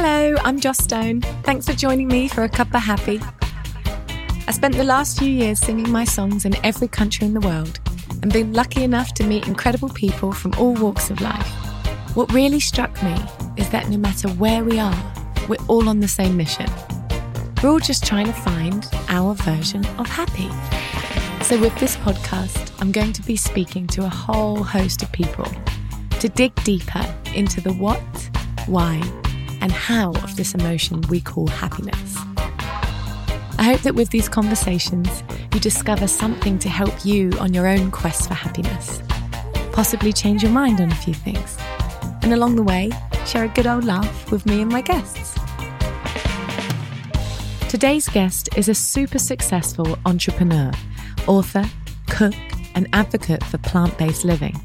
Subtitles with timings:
[0.00, 1.22] Hello, I'm Joss Stone.
[1.42, 3.20] Thanks for joining me for a cup of happy.
[4.46, 7.80] I spent the last few years singing my songs in every country in the world
[8.22, 11.48] and been lucky enough to meet incredible people from all walks of life.
[12.14, 13.16] What really struck me
[13.56, 15.12] is that no matter where we are,
[15.48, 16.70] we're all on the same mission.
[17.60, 20.48] We're all just trying to find our version of happy.
[21.42, 25.50] So, with this podcast, I'm going to be speaking to a whole host of people
[26.20, 27.04] to dig deeper
[27.34, 28.00] into the what,
[28.68, 29.02] why,
[29.60, 32.16] and how of this emotion we call happiness.
[33.58, 35.22] I hope that with these conversations,
[35.52, 39.02] you discover something to help you on your own quest for happiness,
[39.72, 41.56] possibly change your mind on a few things,
[42.22, 42.90] and along the way,
[43.26, 45.38] share a good old laugh with me and my guests.
[47.68, 50.72] Today's guest is a super successful entrepreneur,
[51.26, 51.68] author,
[52.06, 52.34] cook,
[52.74, 54.58] and advocate for plant based living.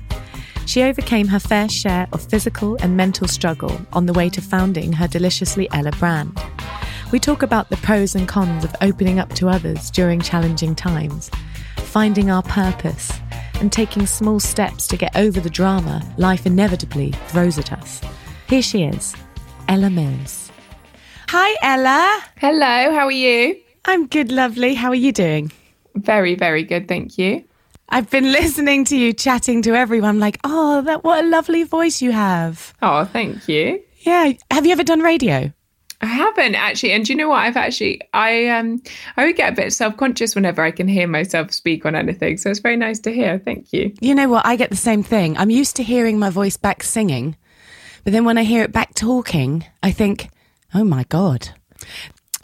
[0.66, 4.94] She overcame her fair share of physical and mental struggle on the way to founding
[4.94, 6.40] her Deliciously Ella brand.
[7.12, 11.30] We talk about the pros and cons of opening up to others during challenging times,
[11.78, 13.12] finding our purpose,
[13.60, 18.02] and taking small steps to get over the drama life inevitably throws at us.
[18.48, 19.16] Here she is,
[19.68, 20.52] Ella Mills.
[21.30, 22.24] Hi, Ella.
[22.38, 23.60] Hello, how are you?
[23.86, 24.74] I'm good, lovely.
[24.74, 25.52] How are you doing?
[25.96, 27.44] Very, very good, thank you.
[27.94, 32.02] I've been listening to you chatting to everyone, like, oh, that what a lovely voice
[32.02, 32.74] you have.
[32.82, 33.84] Oh, thank you.
[34.00, 34.34] Yeah.
[34.50, 35.54] Have you ever done radio?
[36.02, 37.44] I haven't actually, and do you know what?
[37.44, 38.82] I've actually, I um,
[39.16, 42.38] I would get a bit self conscious whenever I can hear myself speak on anything.
[42.38, 43.38] So it's very nice to hear.
[43.38, 43.94] Thank you.
[44.02, 44.44] You know what?
[44.44, 45.38] I get the same thing.
[45.38, 47.38] I'm used to hearing my voice back singing,
[48.04, 50.30] but then when I hear it back talking, I think,
[50.74, 51.50] oh my god.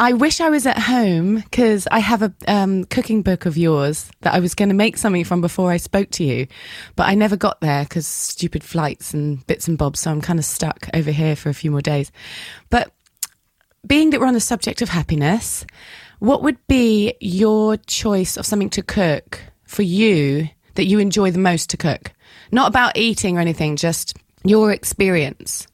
[0.01, 4.09] I wish I was at home because I have a um, cooking book of yours
[4.21, 6.47] that I was going to make something from before I spoke to you,
[6.95, 9.99] but I never got there because stupid flights and bits and bobs.
[9.99, 12.13] So I'm kind of stuck over here for a few more days.
[12.69, 12.93] But
[13.85, 15.65] being that we're on the subject of happiness,
[16.19, 21.39] what would be your choice of something to cook for you that you enjoy the
[21.39, 22.13] most to cook?
[22.53, 24.15] Not about eating or anything, just
[24.45, 25.67] your experience.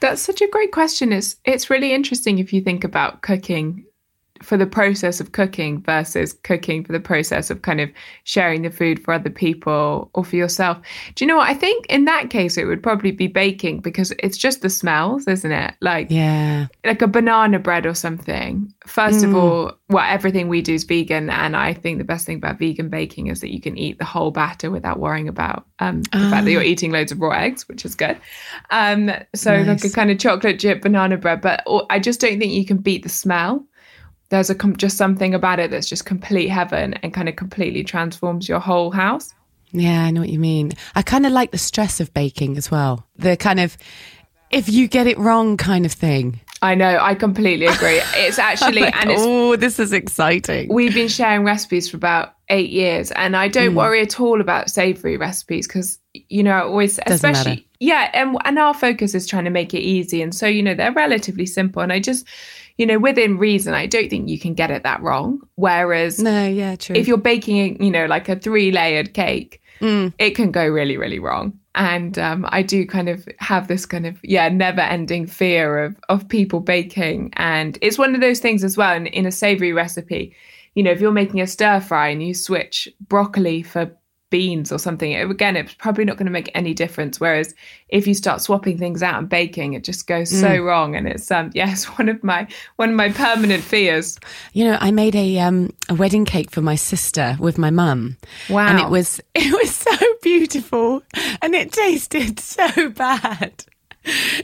[0.00, 1.12] That's such a great question.
[1.12, 3.84] It's it's really interesting if you think about cooking
[4.42, 7.90] for the process of cooking versus cooking for the process of kind of
[8.24, 10.78] sharing the food for other people or for yourself.
[11.14, 11.48] Do you know what?
[11.48, 15.26] I think in that case, it would probably be baking because it's just the smells,
[15.26, 15.74] isn't it?
[15.80, 18.72] Like, yeah, like a banana bread or something.
[18.86, 19.28] First mm.
[19.28, 21.30] of all, well, everything we do is vegan.
[21.30, 24.04] And I think the best thing about vegan baking is that you can eat the
[24.04, 26.64] whole batter without worrying about um, the fact that you're ah.
[26.64, 28.18] eating loads of raw eggs, which is good.
[28.70, 29.82] Um, so, nice.
[29.82, 31.40] like a kind of chocolate chip banana bread.
[31.40, 33.64] But I just don't think you can beat the smell
[34.28, 37.84] there's a com- just something about it that's just complete heaven and kind of completely
[37.84, 39.32] transforms your whole house.
[39.72, 40.72] Yeah, I know what you mean.
[40.94, 43.06] I kind of like the stress of baking as well.
[43.16, 43.76] The kind of
[44.50, 46.40] if you get it wrong kind of thing.
[46.62, 48.00] I know, I completely agree.
[48.14, 50.72] It's actually like, and it's oh, this is exciting.
[50.72, 53.76] We've been sharing recipes for about eight years, and I don't mm.
[53.76, 57.62] worry at all about savory recipes because you know I always, Doesn't especially matter.
[57.80, 60.74] yeah, and and our focus is trying to make it easy, and so you know
[60.74, 62.26] they're relatively simple, and I just
[62.78, 65.40] you know, within reason, I don't think you can get it that wrong.
[65.54, 66.96] Whereas, no, yeah, true.
[66.96, 70.12] If you're baking, you know, like a three layered cake, mm.
[70.18, 71.58] it can go really, really wrong.
[71.74, 75.96] And um, I do kind of have this kind of yeah, never ending fear of
[76.08, 78.94] of people baking, and it's one of those things as well.
[78.94, 80.34] In, in a savory recipe,
[80.74, 83.94] you know, if you're making a stir fry and you switch broccoli for
[84.36, 87.18] beans or something, it, again, it's probably not going to make any difference.
[87.18, 87.54] Whereas
[87.88, 90.40] if you start swapping things out and baking, it just goes mm.
[90.42, 90.94] so wrong.
[90.94, 94.18] And it's um, yes, one of my one of my permanent fears.
[94.52, 98.18] You know, I made a um a wedding cake for my sister with my mum.
[98.50, 101.02] Wow, and it was it was so beautiful,
[101.40, 103.64] and it tasted so bad.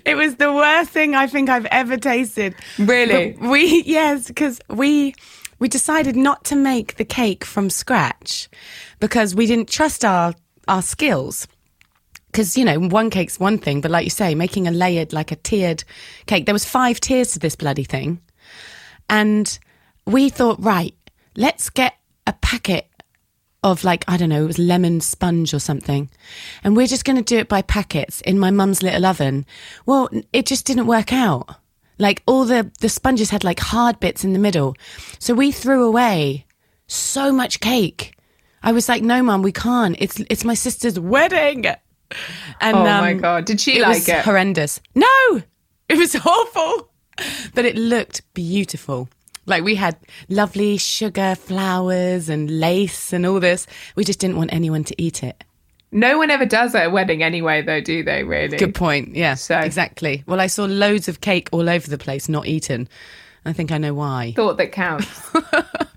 [0.07, 2.55] It was the worst thing I think I've ever tasted.
[2.79, 3.33] Really?
[3.33, 5.15] But we yes, because we
[5.63, 8.49] we decided not to make the cake from scratch
[8.99, 10.35] because we didn't trust our
[10.67, 11.47] our skills.
[12.27, 15.31] Because you know, one cake's one thing, but like you say, making a layered, like
[15.31, 15.85] a tiered
[16.27, 18.21] cake, there was five tiers to this bloody thing,
[19.09, 19.57] and
[20.05, 20.97] we thought, right,
[21.37, 21.95] let's get
[22.27, 22.89] a packet
[23.63, 26.11] of like I don't know, it was lemon sponge or something,
[26.65, 29.47] and we're just going to do it by packets in my mum's little oven.
[29.87, 31.55] Well, it just didn't work out.
[32.03, 34.75] Like all the, the sponges had like hard bits in the middle.
[35.21, 36.47] So we threw away
[36.89, 38.17] so much cake.
[38.61, 39.95] I was like, no, mum, we can't.
[40.01, 41.65] It's, it's my sister's wedding.
[41.65, 43.45] And, oh my um, God.
[43.45, 44.25] Did she it like was it?
[44.25, 44.81] horrendous.
[44.97, 45.43] No,
[45.89, 46.91] it was awful,
[47.55, 49.09] but it looked beautiful.
[49.47, 49.97] Like we had
[50.29, 53.69] lovely sugar flowers and lace and all this.
[53.95, 55.45] We just didn't want anyone to eat it.
[55.93, 58.25] No one ever does at a wedding anyway, though, do they?
[58.25, 58.57] Really?
[58.57, 59.15] Good point.
[59.15, 59.35] Yeah.
[59.35, 60.25] So- exactly.
[60.27, 62.89] Well, I saw loads of cake all over the place, not eaten.
[63.45, 64.33] I think I know why.
[64.35, 65.31] Thought that counts.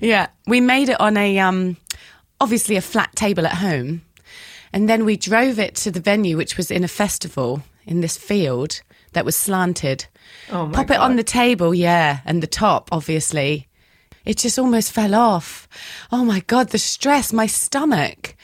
[0.00, 1.76] Yeah, we made it on a um,
[2.40, 4.02] obviously a flat table at home,
[4.72, 8.16] and then we drove it to the venue, which was in a festival in this
[8.16, 8.80] field
[9.12, 10.06] that was slanted.
[10.50, 13.68] Oh my Pop it on the table, yeah, and the top, obviously.
[14.24, 15.68] It just almost fell off.
[16.12, 18.36] Oh my god, the stress, my stomach.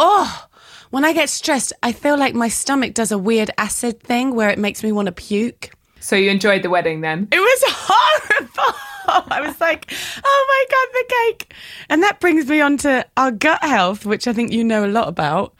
[0.00, 0.46] Oh,
[0.90, 4.48] when I get stressed, I feel like my stomach does a weird acid thing where
[4.48, 5.70] it makes me want to puke.
[5.98, 7.26] So you enjoyed the wedding then?
[7.32, 8.78] It was horrible.
[9.28, 9.92] I was like,
[10.24, 11.54] oh my God, the cake.
[11.88, 14.86] And that brings me on to our gut health, which I think you know a
[14.86, 15.54] lot about.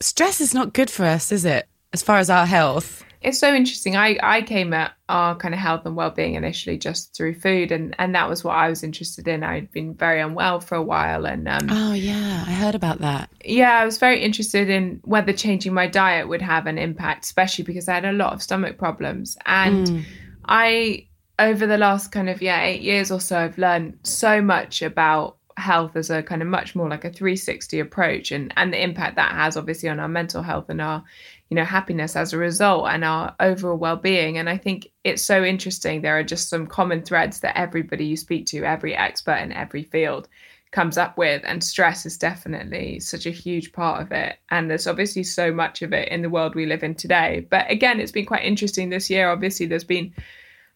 [0.00, 1.66] Stress is not good for us, is it?
[1.92, 3.04] As far as our health.
[3.20, 3.96] It's so interesting.
[3.96, 7.94] I, I came at our kind of health and well-being initially just through food and,
[7.98, 9.42] and that was what I was interested in.
[9.42, 12.44] I'd been very unwell for a while and um, Oh, yeah.
[12.46, 13.28] I heard about that.
[13.44, 17.64] yeah, I was very interested in whether changing my diet would have an impact, especially
[17.64, 19.36] because I had a lot of stomach problems.
[19.44, 20.06] And
[20.46, 21.06] I,
[21.38, 25.36] over the last kind of, yeah, eight years or so, I've learned so much about
[25.56, 29.16] health as a kind of much more like a 360 approach and, and the impact
[29.16, 31.04] that has obviously on our mental health and our,
[31.50, 34.38] you know, happiness as a result and our overall well-being.
[34.38, 36.00] And I think it's so interesting.
[36.00, 39.82] There are just some common threads that everybody you speak to, every expert in every
[39.82, 40.28] field,
[40.70, 44.86] comes up with and stress is definitely such a huge part of it and there's
[44.86, 48.12] obviously so much of it in the world we live in today but again it's
[48.12, 50.14] been quite interesting this year obviously there's been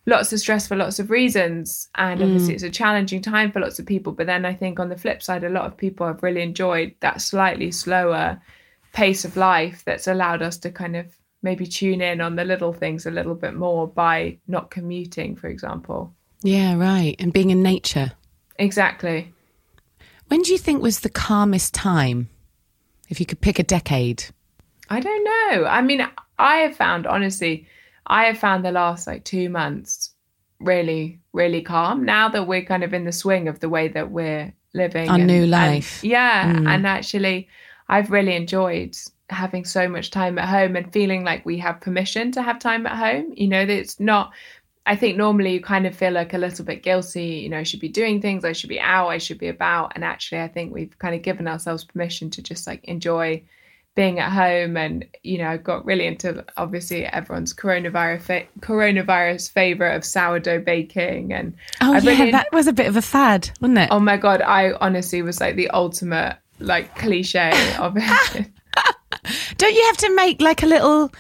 [0.07, 2.25] lots of stress for lots of reasons and mm.
[2.25, 4.99] obviously it's a challenging time for lots of people but then i think on the
[4.99, 8.41] flip side a lot of people have really enjoyed that slightly slower
[8.95, 11.07] pace of life that's allowed us to kind of
[11.43, 15.49] maybe tune in on the little things a little bit more by not commuting for
[15.49, 17.15] example Yeah, right.
[17.19, 18.13] And being in nature.
[18.59, 19.33] exactly
[20.29, 22.29] When do you think was the calmest time?
[23.11, 24.25] If you could pick a decade.
[24.89, 25.67] I don't know.
[25.67, 26.01] I mean,
[26.39, 27.67] I have found, honestly,
[28.07, 30.11] I have found the last like two months
[30.61, 32.05] really, really calm.
[32.05, 35.19] Now that we're kind of in the swing of the way that we're living, Our
[35.19, 36.03] new life.
[36.03, 36.53] and- yeah.
[36.55, 36.67] Mm.
[36.69, 37.49] And actually,
[37.89, 38.97] I've really enjoyed
[39.31, 42.87] having so much time at home and feeling like we have permission to have time
[42.87, 43.33] at home.
[43.37, 44.33] You know, that it's not.
[44.87, 47.63] I think normally you kind of feel like a little bit guilty, you know, I
[47.63, 49.93] should be doing things, I should be out, I should be about.
[49.95, 53.43] And actually, I think we've kind of given ourselves permission to just like enjoy
[53.95, 59.53] being at home and you know I got really into obviously everyone's coronavirus fa- coronavirus
[59.53, 62.11] favorite of sourdough baking and Oh, I yeah.
[62.11, 63.89] really- that was a bit of a fad, wasn't it?
[63.93, 68.47] oh my god I honestly was like the ultimate like cliche of it
[69.57, 71.11] Don't you have to make like a little,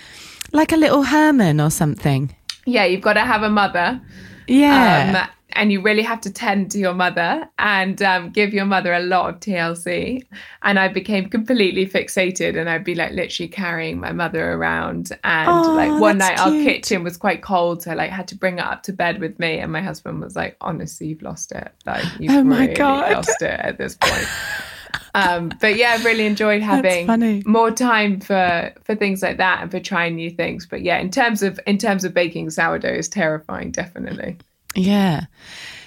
[0.53, 2.35] like a little Herman or something?
[2.67, 4.01] yeah you've got to have a mother
[4.47, 5.13] Yeah.
[5.27, 8.93] um, and you really have to tend to your mother and um, give your mother
[8.93, 10.25] a lot of TLC.
[10.63, 15.13] And I became completely fixated, and I'd be like literally carrying my mother around.
[15.23, 18.35] And Oh, like one night, our kitchen was quite cold, so I like had to
[18.37, 19.61] bring her up to bed with me.
[19.61, 21.71] And my husband was like, "Honestly, you've lost it.
[21.87, 23.13] Like you've Oh my really God.
[23.13, 24.27] lost it at this point."
[25.15, 29.71] um but yeah i've really enjoyed having more time for for things like that and
[29.71, 33.09] for trying new things but yeah in terms of in terms of baking sourdough is
[33.09, 34.37] terrifying definitely
[34.77, 35.27] Yeah.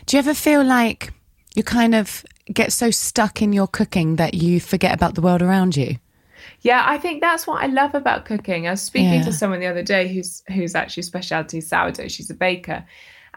[0.05, 1.11] Do you ever feel like
[1.55, 5.41] you kind of get so stuck in your cooking that you forget about the world
[5.41, 5.97] around you?
[6.61, 8.65] Yeah, I think that's what I love about cooking.
[8.67, 9.23] I was speaking Yeah.
[9.25, 12.07] to someone the other day who's who's actually specialty sourdough.
[12.07, 12.85] She's a baker.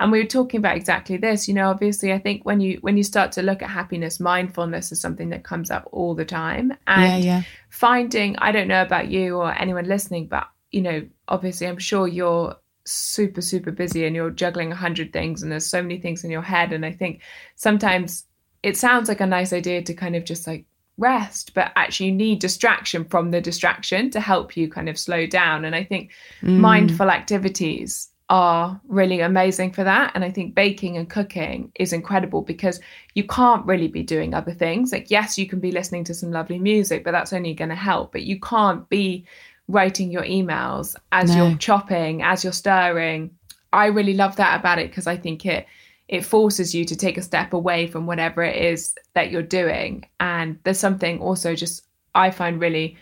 [0.01, 1.47] And we were talking about exactly this.
[1.47, 4.91] You know, obviously I think when you when you start to look at happiness, mindfulness
[4.91, 6.73] is something that comes up all the time.
[6.87, 7.43] And yeah, yeah.
[7.69, 12.09] finding, I don't know about you or anyone listening, but you know, obviously I'm sure
[12.09, 16.25] you're super, super busy and you're juggling a hundred things and there's so many things
[16.25, 16.73] in your head.
[16.73, 17.21] And I think
[17.57, 18.25] sometimes
[18.63, 20.65] it sounds like a nice idea to kind of just like
[20.97, 25.27] rest, but actually you need distraction from the distraction to help you kind of slow
[25.27, 25.67] down.
[25.67, 26.11] And I think
[26.41, 26.57] mm.
[26.57, 30.13] mindful activities are really amazing for that.
[30.15, 32.81] And I think baking and cooking is incredible because
[33.15, 34.93] you can't really be doing other things.
[34.93, 37.75] Like, yes, you can be listening to some lovely music, but that's only going to
[37.75, 38.13] help.
[38.13, 39.27] But you can't be
[39.67, 41.49] writing your emails as No.
[41.49, 43.33] you're chopping, as you're stirring.
[43.73, 45.67] I really love that about it because I think it
[46.09, 50.05] it forces you to take a step away from whatever it is that you're doing.
[50.19, 52.97] And there's something also just I find really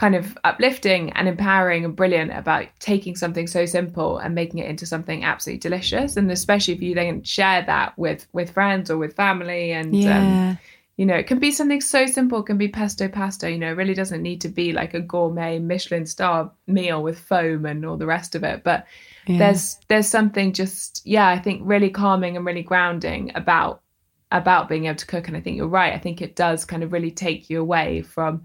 [0.00, 4.66] kind of uplifting and empowering and brilliant about taking something so simple and making it
[4.66, 6.16] into something absolutely delicious.
[6.16, 10.30] And especially if you then share that with with friends or with family and um,
[10.30, 10.56] Yeah.
[10.96, 13.72] you know, it can be something so simple, it can be pesto pasta, you know,
[13.72, 17.84] it really doesn't need to be like a gourmet Michelin star meal with foam and
[17.84, 18.64] all the rest of it.
[18.64, 18.86] But
[19.26, 19.36] Yeah.
[19.38, 23.82] there's there's something just yeah, I think really calming and really grounding about
[24.30, 25.28] about being able to cook.
[25.28, 25.92] And I think you're right.
[25.92, 28.44] I think it does kind of really take you away from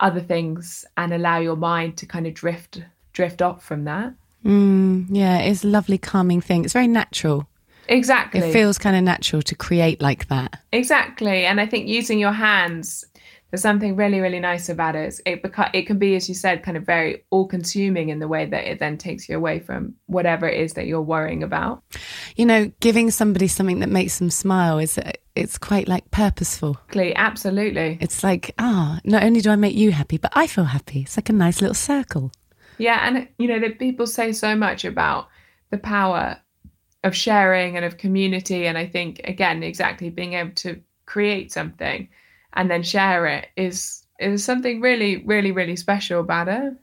[0.00, 4.14] other things and allow your mind to kind of drift drift off from that.
[4.44, 6.64] Mm, yeah, it's a lovely calming thing.
[6.64, 7.46] It's very natural.
[7.88, 8.40] Exactly.
[8.40, 10.60] It feels kind of natural to create like that.
[10.72, 11.44] Exactly.
[11.44, 13.04] And I think using your hands,
[13.50, 15.20] there's something really, really nice about it.
[15.26, 18.28] It beca- it can be, as you said, kind of very all consuming in the
[18.28, 21.82] way that it then takes you away from whatever it is that you're worrying about.
[22.36, 24.98] You know, giving somebody something that makes them smile is
[25.34, 26.78] it's quite like purposeful.
[27.16, 27.98] Absolutely.
[28.00, 31.02] It's like, ah, not only do I make you happy, but I feel happy.
[31.02, 32.32] It's like a nice little circle.
[32.78, 35.28] Yeah, and you know that people say so much about
[35.70, 36.40] the power
[37.04, 42.08] of sharing and of community, and I think again, exactly being able to create something
[42.52, 46.74] and then share it is is something really, really, really special about it.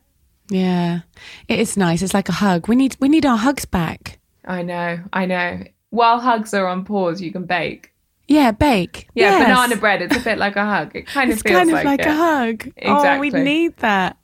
[0.49, 1.01] Yeah,
[1.47, 2.01] it is nice.
[2.01, 2.67] It's like a hug.
[2.67, 4.19] We need we need our hugs back.
[4.45, 5.63] I know, I know.
[5.89, 7.91] While hugs are on pause, you can bake.
[8.27, 9.07] Yeah, bake.
[9.15, 9.43] Yeah, Yes.
[9.47, 10.01] banana bread.
[10.01, 10.95] It's a bit like a hug.
[10.95, 12.07] It kind of It's feels kind of like, like, it.
[12.07, 12.71] a hug.
[12.85, 13.43] Oh, we Exactly.
[13.43, 14.17] need that.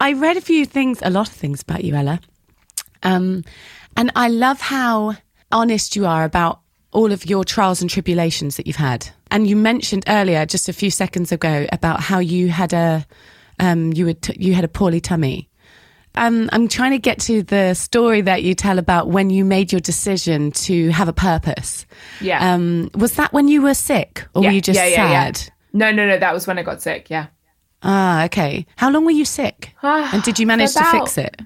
[0.00, 2.20] I read a few things, a lot of things about you, Ella.
[3.02, 3.44] Um,
[3.96, 5.16] and I love how
[5.52, 9.08] honest you are about all of your trials and tribulations that you've had.
[9.30, 13.06] And you mentioned earlier, just a few seconds ago, about how you had a
[13.60, 15.48] um, you would t- you had a poorly tummy.
[16.16, 19.72] Um, I'm trying to get to the story that you tell about when you made
[19.72, 21.86] your decision to have a purpose.
[22.20, 22.54] Yeah.
[22.54, 25.32] Um, was that when you were sick, or yeah, were you just yeah, yeah, yeah.
[25.32, 25.52] sad?
[25.72, 26.18] No, no, no.
[26.18, 27.10] That was when I got sick.
[27.10, 27.26] Yeah.
[27.82, 28.64] Ah, okay.
[28.76, 29.74] How long were you sick?
[29.82, 31.40] and did you manage to fix it?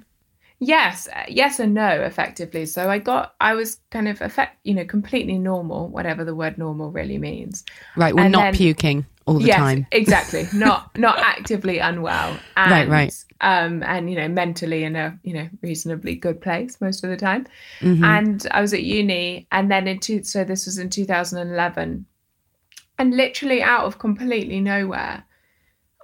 [0.60, 2.66] Yes, uh, yes and no, effectively.
[2.66, 6.58] So I got, I was kind of effect, you know, completely normal, whatever the word
[6.58, 7.64] normal really means.
[7.96, 9.86] Right, we're And not then- puking all the yes, time.
[9.92, 10.48] exactly.
[10.52, 12.36] Not not actively unwell.
[12.56, 13.24] And, Right, right.
[13.40, 17.16] Um, and you know, mentally in a you know reasonably good place most of the
[17.16, 17.46] time.
[17.80, 18.04] Mm-hmm.
[18.04, 22.06] And I was at uni, and then in two, so this was in 2011,
[22.98, 25.24] and literally out of completely nowhere.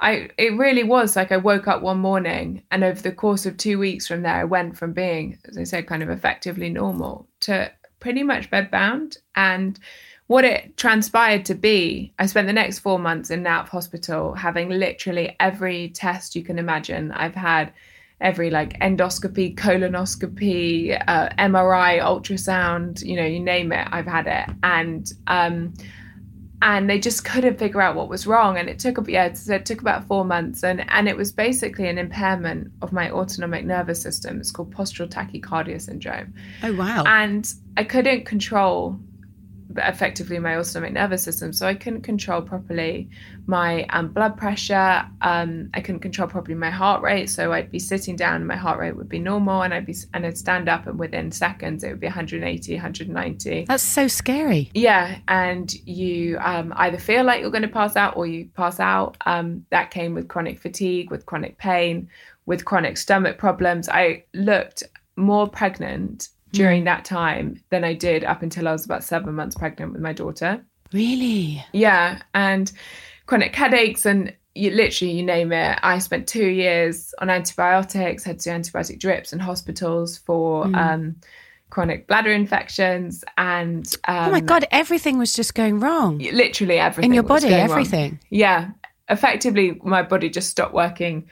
[0.00, 3.57] I it really was like I woke up one morning and over the course of
[3.57, 7.29] two weeks from there I went from being, as I said, kind of effectively normal
[7.41, 9.17] to pretty much bedbound.
[9.35, 9.81] And
[10.26, 14.71] what it transpired to be, I spent the next four months in of hospital having
[14.71, 17.12] literally every test you can imagine.
[17.12, 17.73] I've had
[18.21, 24.54] every like endoscopy, colonoscopy, uh, MRI, ultrasound, you know, you name it, I've had it.
[24.62, 25.75] And um
[26.62, 29.81] and they just couldn't figure out what was wrong and it took yeah it took
[29.81, 34.40] about four months and and it was basically an impairment of my autonomic nervous system
[34.40, 37.04] it's called postural tachycardia syndrome Oh wow.
[37.07, 38.99] and i couldn't control
[39.76, 43.09] effectively my autonomic nervous system so i couldn't control properly
[43.47, 47.78] my um, blood pressure um, i couldn't control properly my heart rate so i'd be
[47.78, 50.69] sitting down and my heart rate would be normal and i'd be and i'd stand
[50.69, 54.71] up and within seconds it would be 180 190 That's so scary.
[54.75, 58.81] yeah, and you um, either feel like you're going to pass out or you pass
[58.81, 59.16] out.
[59.26, 62.09] Um, that came with chronic fatigue, with chronic pain,
[62.47, 63.88] with chronic stomach problems.
[63.88, 64.83] I looked
[65.16, 69.56] more pregnant during that time than I did up until I was about seven months
[69.56, 70.64] pregnant with my daughter.
[70.92, 71.64] Really?
[71.73, 72.70] Yeah, and
[73.26, 75.78] chronic headaches and you literally you name it.
[75.82, 81.16] I spent two years on antibiotics, had to antibiotic drips in hospitals for um,
[81.70, 86.18] chronic bladder infections, and um, oh my god, everything was just going wrong.
[86.18, 87.70] literally everything In your body, going wrong.
[87.70, 88.20] everything.
[88.30, 88.70] Yeah,
[89.08, 91.28] effectively, my body just stopped working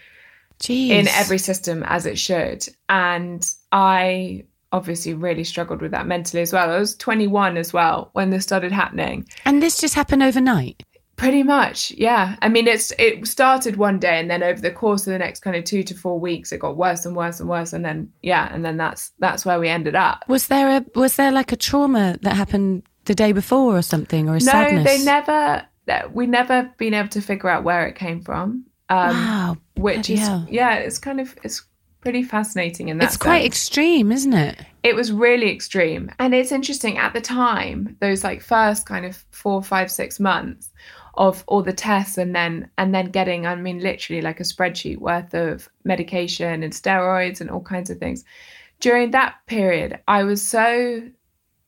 [0.61, 0.89] Jeez.
[0.91, 6.53] in every system as it should, and I obviously really struggled with that mentally as
[6.53, 6.71] well.
[6.71, 9.27] I was 21 as well when this started happening.
[9.45, 10.83] And this just happened overnight.
[11.17, 12.37] Pretty much, yeah.
[12.43, 15.41] I mean, it's it started one day, and then over the course of the next
[15.41, 18.11] kind of two to four weeks, it got worse and worse and worse, and then
[18.23, 20.25] yeah, and then that's that's where we ended up.
[20.27, 24.29] Was there a was there like a trauma that happened the day before or something
[24.29, 24.85] or a No, sadness?
[24.85, 25.67] they never.
[26.13, 28.65] We never been able to figure out where it came from.
[28.89, 29.57] Um, Wow.
[29.77, 30.47] which is hell.
[30.51, 31.63] yeah, it's kind of it's
[32.03, 33.07] pretty fascinating in that.
[33.07, 34.61] It's quite extreme, isn't it?
[34.83, 39.25] it was really extreme and it's interesting at the time those like first kind of
[39.31, 40.71] four five six months
[41.15, 44.99] of all the tests and then and then getting i mean literally like a spreadsheet
[44.99, 48.25] worth of medication and steroids and all kinds of things
[48.81, 51.03] during that period i was so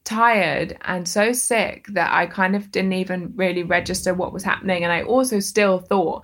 [0.04, 4.82] tired and so sick that i kind of didn't even really register what was happening
[4.82, 6.22] and i also still thought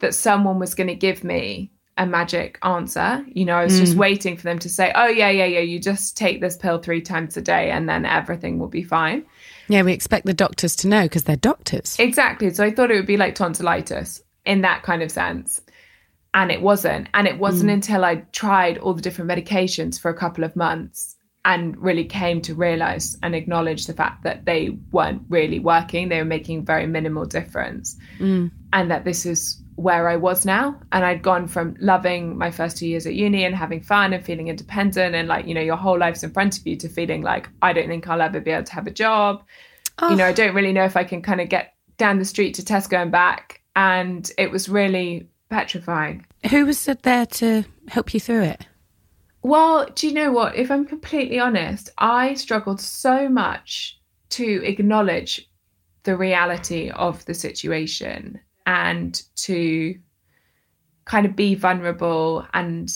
[0.00, 3.24] that someone was going to give me a magic answer.
[3.28, 3.98] You know, I was just mm.
[3.98, 7.02] waiting for them to say, oh, yeah, yeah, yeah, you just take this pill three
[7.02, 9.24] times a day and then everything will be fine.
[9.68, 11.96] Yeah, we expect the doctors to know because they're doctors.
[11.98, 12.50] Exactly.
[12.50, 15.60] So I thought it would be like tonsillitis in that kind of sense.
[16.34, 17.08] And it wasn't.
[17.12, 17.74] And it wasn't mm.
[17.74, 22.40] until I tried all the different medications for a couple of months and really came
[22.40, 26.08] to realize and acknowledge the fact that they weren't really working.
[26.08, 27.98] They were making very minimal difference.
[28.18, 28.50] Mm.
[28.72, 30.78] And that this is where I was now.
[30.92, 34.24] And I'd gone from loving my first two years at uni and having fun and
[34.24, 37.22] feeling independent and like, you know, your whole life's in front of you to feeling
[37.22, 39.42] like, I don't think I'll ever be able to have a job.
[39.98, 40.10] Oh.
[40.10, 42.54] You know, I don't really know if I can kind of get down the street
[42.54, 43.60] to Tesco and back.
[43.74, 46.26] And it was really petrifying.
[46.50, 48.66] Who was there to help you through it?
[49.42, 50.54] Well, do you know what?
[50.54, 53.98] If I'm completely honest, I struggled so much
[54.30, 55.48] to acknowledge
[56.04, 59.94] the reality of the situation and to
[61.04, 62.90] kind of be vulnerable and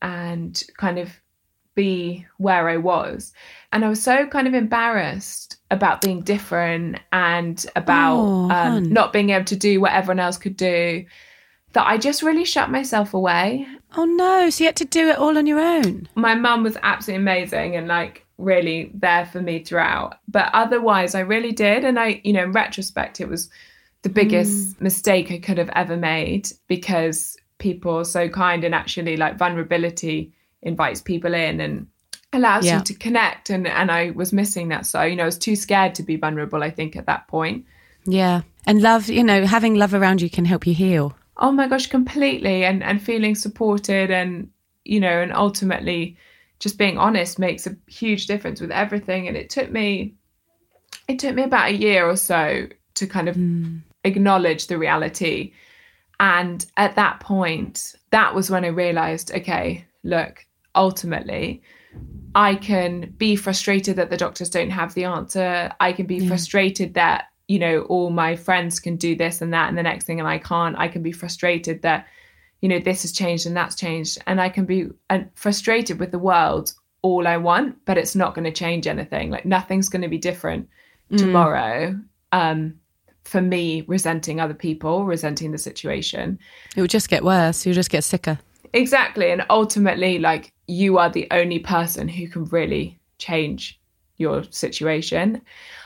[0.00, 1.10] and kind of
[1.74, 3.32] be where I was.
[3.72, 9.12] And I was so kind of embarrassed about being different and about oh, um, not
[9.12, 11.04] being able to do what everyone else could do
[11.72, 13.66] that I just really shut myself away.
[13.96, 16.08] Oh no, so you had to do it all on your own.
[16.14, 20.18] My mum was absolutely amazing and like really there for me throughout.
[20.28, 21.84] But otherwise I really did.
[21.84, 23.48] And I, you know, in retrospect, it was
[24.02, 24.80] the biggest mm.
[24.80, 30.32] mistake I could have ever made because people are so kind and actually like vulnerability
[30.62, 31.86] invites people in and
[32.32, 32.78] allows yeah.
[32.78, 35.54] you to connect and and I was missing that so you know I was too
[35.54, 37.66] scared to be vulnerable I think at that point
[38.06, 41.68] yeah and love you know having love around you can help you heal oh my
[41.68, 44.50] gosh completely and and feeling supported and
[44.84, 46.16] you know and ultimately
[46.58, 50.14] just being honest makes a huge difference with everything and it took me
[51.06, 53.80] it took me about a year or so to kind of mm.
[54.04, 55.52] Acknowledge the reality
[56.20, 60.44] and at that point that was when i realized okay look
[60.74, 61.62] ultimately
[62.34, 65.70] I can be frustrated that the doctors don't have the answer.
[65.80, 66.28] I can be yeah.
[66.28, 70.04] frustrated that, you know, all my friends can do this and that and the next
[70.04, 70.78] thing and I can't.
[70.78, 72.06] I can be frustrated that,
[72.60, 74.18] you know, this has changed and that's changed.
[74.26, 78.34] And I can be uh, frustrated with the world all I want, but it's not
[78.34, 79.30] going to change anything.
[79.30, 80.68] Like nothing's going to be different
[81.10, 81.18] mm.
[81.18, 82.00] tomorrow.
[82.30, 82.78] Um,
[83.24, 86.38] for me, resenting other people, resenting the situation.
[86.76, 87.64] It would just get worse.
[87.64, 88.38] You'll just get sicker.
[88.72, 89.30] Exactly.
[89.30, 93.80] And ultimately, like you are the only person who can really change
[94.16, 95.42] your situation.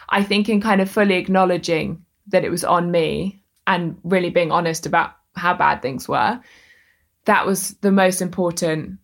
[0.08, 4.52] I think in kind of fully acknowledging that it was on me and really being
[4.52, 6.40] honest about how bad things were,
[7.24, 8.98] that was the most important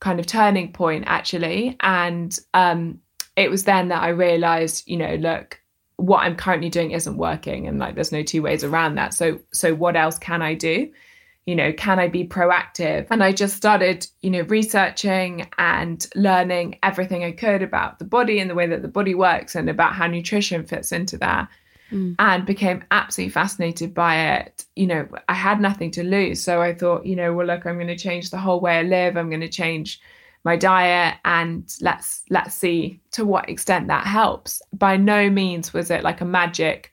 [0.00, 1.76] kind of turning point actually.
[1.80, 3.00] And um,
[3.36, 5.60] it was then that I realized, you know, look,
[5.96, 9.14] what I'm currently doing isn't working and like there's no two ways around that.
[9.14, 10.90] So so what else can I do?
[11.46, 13.08] you know, can I be proactive?
[13.10, 18.38] And I just started, you know, researching and learning everything I could about the body
[18.38, 21.48] and the way that the body works and about how nutrition fits into that.
[21.90, 22.14] Mm.
[22.18, 24.64] And became absolutely fascinated by it.
[24.76, 26.42] You know, I had nothing to lose.
[26.42, 28.82] So I thought, you know, well, look, I'm going to change the whole way I
[28.82, 29.18] live.
[29.18, 30.00] I'm going to change
[30.44, 34.60] my diet and let's let's see to what extent that helps.
[34.72, 36.92] By no means was it like a magic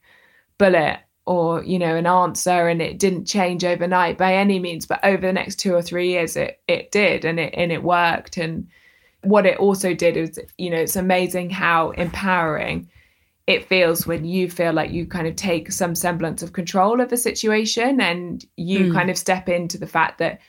[0.58, 4.18] bullet or you know an answer and it didn't change overnight.
[4.18, 7.40] By any means but over the next 2 or 3 years it it did and
[7.40, 8.38] it and it worked.
[8.38, 8.68] And
[9.24, 12.90] what it also did is you know it's amazing how empowering
[13.48, 17.12] it feels when you feel like you kind of take some semblance of control of
[17.12, 18.94] a situation and you mm.
[18.94, 20.40] kind of step into the fact that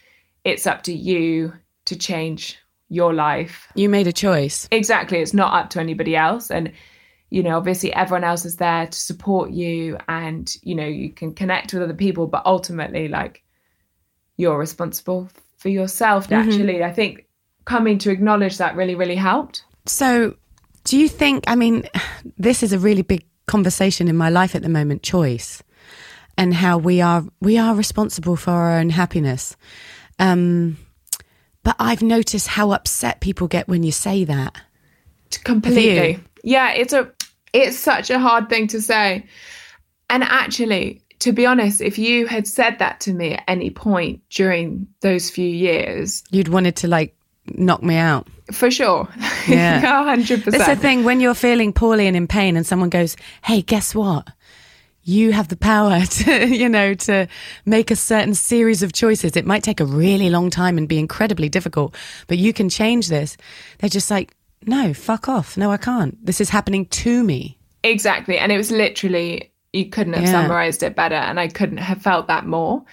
[0.44, 1.50] it's up to you
[1.86, 2.58] to change
[2.90, 3.68] your life.
[3.74, 4.68] You made a choice.
[4.70, 5.18] Exactly.
[5.18, 6.50] It's not up to anybody else.
[6.50, 6.72] And
[7.30, 11.32] you know obviously everyone else is there to support you and you know you can
[11.32, 13.42] connect with other people but ultimately like
[14.36, 16.48] you're responsible for yourself mm-hmm.
[16.48, 17.26] naturally i think
[17.64, 20.34] coming to acknowledge that really really helped so
[20.84, 21.88] do you think i mean
[22.36, 25.62] this is a really big conversation in my life at the moment choice
[26.36, 29.56] and how we are we are responsible for our own happiness
[30.18, 30.76] um
[31.62, 34.56] but i've noticed how upset people get when you say that
[35.44, 37.10] completely yeah it's a
[37.52, 39.26] it's such a hard thing to say.
[40.08, 44.22] And actually, to be honest, if you had said that to me at any point
[44.30, 48.28] during those few years, you'd wanted to like knock me out.
[48.52, 49.08] For sure.
[49.48, 49.80] Yeah.
[50.16, 50.46] 100%.
[50.48, 53.94] It's the thing when you're feeling poorly and in pain and someone goes, Hey, guess
[53.94, 54.28] what?
[55.02, 57.26] You have the power to, you know, to
[57.64, 59.36] make a certain series of choices.
[59.36, 61.94] It might take a really long time and be incredibly difficult,
[62.26, 63.36] but you can change this.
[63.78, 64.34] They're just like,
[64.66, 65.56] no, fuck off.
[65.56, 66.24] No, I can't.
[66.24, 67.58] This is happening to me.
[67.82, 68.38] Exactly.
[68.38, 70.32] And it was literally, you couldn't have yeah.
[70.32, 71.14] summarized it better.
[71.14, 72.84] And I couldn't have felt that more.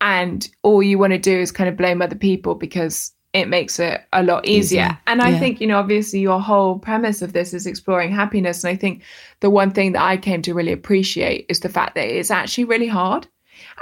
[0.00, 3.78] And all you want to do is kind of blame other people because it makes
[3.78, 4.86] it a lot easier.
[4.86, 4.98] Easy.
[5.06, 5.38] And I yeah.
[5.38, 8.64] think, you know, obviously your whole premise of this is exploring happiness.
[8.64, 9.02] And I think
[9.40, 12.64] the one thing that I came to really appreciate is the fact that it's actually
[12.64, 13.26] really hard.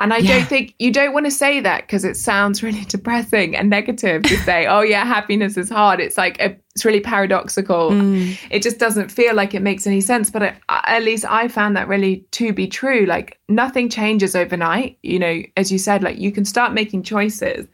[0.00, 0.38] And I Yeah.
[0.38, 4.24] don't think you don't want to say that because it sounds really depressing and negative
[4.24, 6.00] to say, oh, yeah, happiness is hard.
[6.00, 7.90] It's like, a, it's really paradoxical.
[7.90, 8.36] Mm.
[8.50, 10.30] It just doesn't feel like it makes any sense.
[10.30, 10.54] But I,
[10.96, 13.06] at least I found that really to be true.
[13.06, 14.98] Like, nothing changes overnight.
[15.02, 17.68] You know, as you said, like, you can start making choices.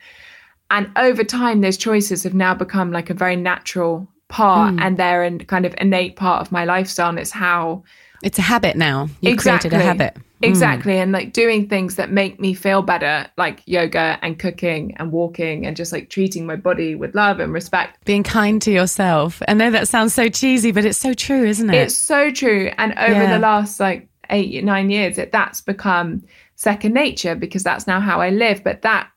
[0.70, 5.24] And over time, those choices have now become like a very natural part and they're
[5.24, 7.08] a kind of innate part of my lifestyle.
[7.10, 7.82] And it's how
[8.22, 9.08] It's a habit now.
[9.20, 10.14] You've created a habit.
[10.14, 10.48] Mm.
[10.48, 10.96] Exactly.
[10.98, 15.66] And like doing things that make me feel better, like yoga and cooking and walking
[15.66, 18.02] and just like treating my body with love and respect.
[18.04, 19.42] Being kind to yourself.
[19.48, 21.74] I know that sounds so cheesy, but it's so true, isn't it?
[21.74, 22.70] It's so true.
[22.78, 23.32] And over Yeah.
[23.34, 26.22] the last like eight, nine years, it, that's become
[26.54, 28.62] second nature because that's now how I live.
[28.64, 29.08] But that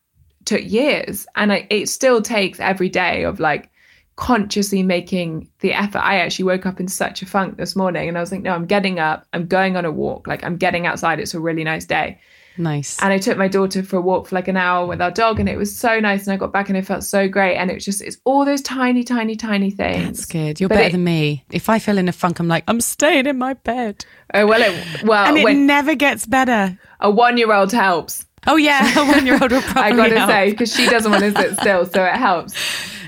[0.45, 1.25] took years.
[1.35, 3.69] And I, it still takes every day of like
[4.15, 5.99] consciously making the effort.
[5.99, 8.53] I actually woke up in such a funk this morning and I was like, no,
[8.53, 11.19] I'm getting up, I'm going on a walk, like I'm getting outside.
[11.19, 12.19] It's a really nice day.
[12.57, 13.01] nice.
[13.01, 15.39] And I took my daughter for a walk for like an hour with our dog,
[15.39, 16.27] and it was so nice.
[16.27, 17.55] And I got back and it felt so great.
[17.55, 20.05] And it was just, it's all those tiny, tiny, tiny things.
[20.19, 20.59] That's good.
[20.59, 21.43] You're But better it- than me.
[21.51, 24.05] If I feel in a funk, I'm like, I'm staying in my bed.
[24.35, 26.77] Oh, well, it, well, And it when never gets better.
[26.99, 28.99] a one year old helps, Oh, yeah.
[28.99, 29.91] A one year old will probably.
[29.91, 30.29] I gotta help.
[30.29, 31.85] say, because she doesn't want to sit still.
[31.85, 32.53] So it helps.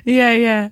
[0.06, 0.69] Yeah, yeah.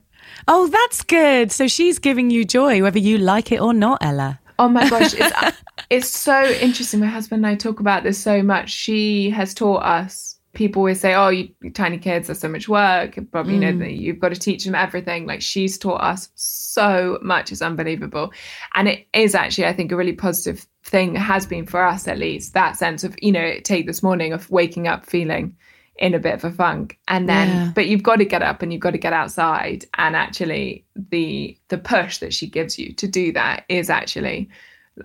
[0.47, 1.51] Oh, that's good.
[1.51, 4.39] So she's giving you joy, whether you like it or not, Ella.
[4.59, 5.57] Oh my gosh, it's,
[5.89, 6.99] it's so interesting.
[6.99, 8.69] My husband and I talk about this so much.
[8.69, 10.32] She has taught us.
[10.53, 13.17] People always say, "Oh, you tiny kids, there's so much work.
[13.31, 13.79] Probably, you know, mm.
[13.79, 17.51] that you've got to teach them everything." Like she's taught us so much.
[17.51, 18.31] It's unbelievable,
[18.73, 21.15] and it is actually, I think, a really positive thing.
[21.15, 24.49] Has been for us at least that sense of, you know, take this morning of
[24.51, 25.55] waking up feeling
[25.97, 27.71] in a bit of a funk and then Yeah.
[27.75, 31.55] but you've got to get up and you've got to get outside and actually the
[31.67, 34.49] the push that she gives you to do that is actually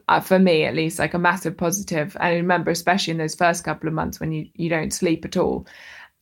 [0.09, 3.35] uh, for me at least like a massive positive and i remember especially in those
[3.35, 5.67] first couple of months when you you don't sleep at all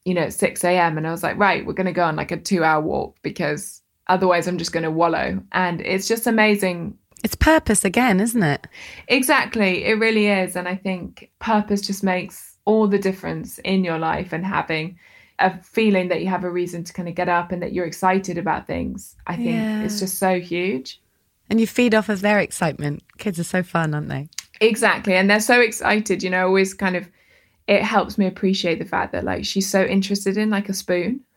[0.04, 2.16] you know at 6 a.m and i was like right we're going to go on
[2.16, 6.26] like a two hour walk because otherwise i'm just going to wallow and it's just
[6.26, 8.66] amazing It's purpose again, isn't it?
[9.08, 10.54] Exactly, it really is.
[10.56, 14.98] And I think purpose just makes all the difference in your life and having
[15.38, 17.86] a feeling that you have a reason to kind of get up and that you're
[17.86, 19.16] excited about things.
[19.26, 19.84] I think Yeah.
[19.84, 21.00] it's just so huge.
[21.48, 23.02] And you feed off of their excitement.
[23.18, 24.28] Kids are so fun, aren't they?
[24.60, 25.14] Exactly.
[25.14, 27.08] And they're so excited, you know, always kind of
[27.66, 31.20] it helps me appreciate the fact that like she's so interested in like a spoon.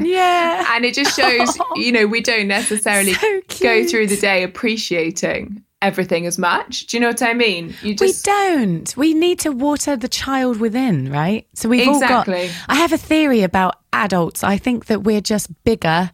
[0.00, 0.64] Yeah.
[0.70, 5.64] And it just shows, you know, we don't necessarily So go through the day appreciating
[5.82, 6.86] everything as much.
[6.86, 7.74] Do you know what I mean?
[7.82, 8.96] You We don't.
[8.96, 11.46] We need to water the child within, right?
[11.54, 12.28] So we've all got.
[12.28, 14.44] I have a theory about adults.
[14.44, 16.10] I think that we're just bigger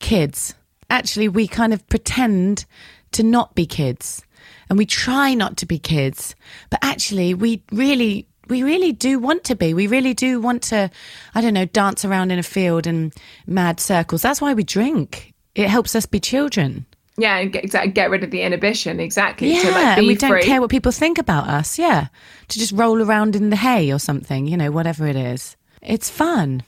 [0.00, 0.54] kids.
[0.94, 2.64] Actually, we kind of pretend
[3.12, 4.24] to not be kids
[4.68, 6.34] and we try not to be kids,
[6.70, 8.26] but actually, we really.
[8.46, 9.72] We really do want to be.
[9.72, 10.90] We really do want to,
[11.34, 13.10] I don't know, dance around in a field in
[13.46, 14.20] mad circles.
[14.20, 15.32] That's why we drink.
[15.54, 16.84] It helps us be children.
[17.16, 19.00] yeah, and get, get rid of the inhibition.
[19.00, 19.54] Exactly.
[19.54, 21.78] Yeah, to like and we don't care what people think about us.
[21.78, 22.08] Yeah,
[22.48, 25.56] to just roll around in the hay or something, you know, whatever it is.
[25.80, 26.62] It's fun.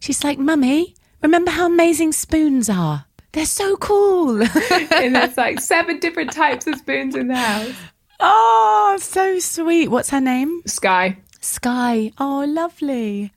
[0.00, 3.04] She's like, Mummy, remember how amazing spoons are?
[3.32, 4.42] They're so cool.
[4.70, 7.74] and there's like seven different types of spoons in the house.
[8.20, 9.88] oh, so sweet.
[9.88, 10.62] What's her name?
[10.66, 11.16] Sky.
[11.40, 12.12] Sky.
[12.18, 13.32] Oh, lovely.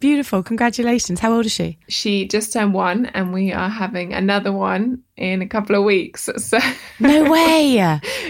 [0.00, 0.44] Beautiful.
[0.44, 1.18] Congratulations.
[1.18, 1.76] How old is she?
[1.88, 6.28] She just turned one, and we are having another one in a couple of weeks.
[6.36, 6.58] So,
[7.00, 7.72] No way.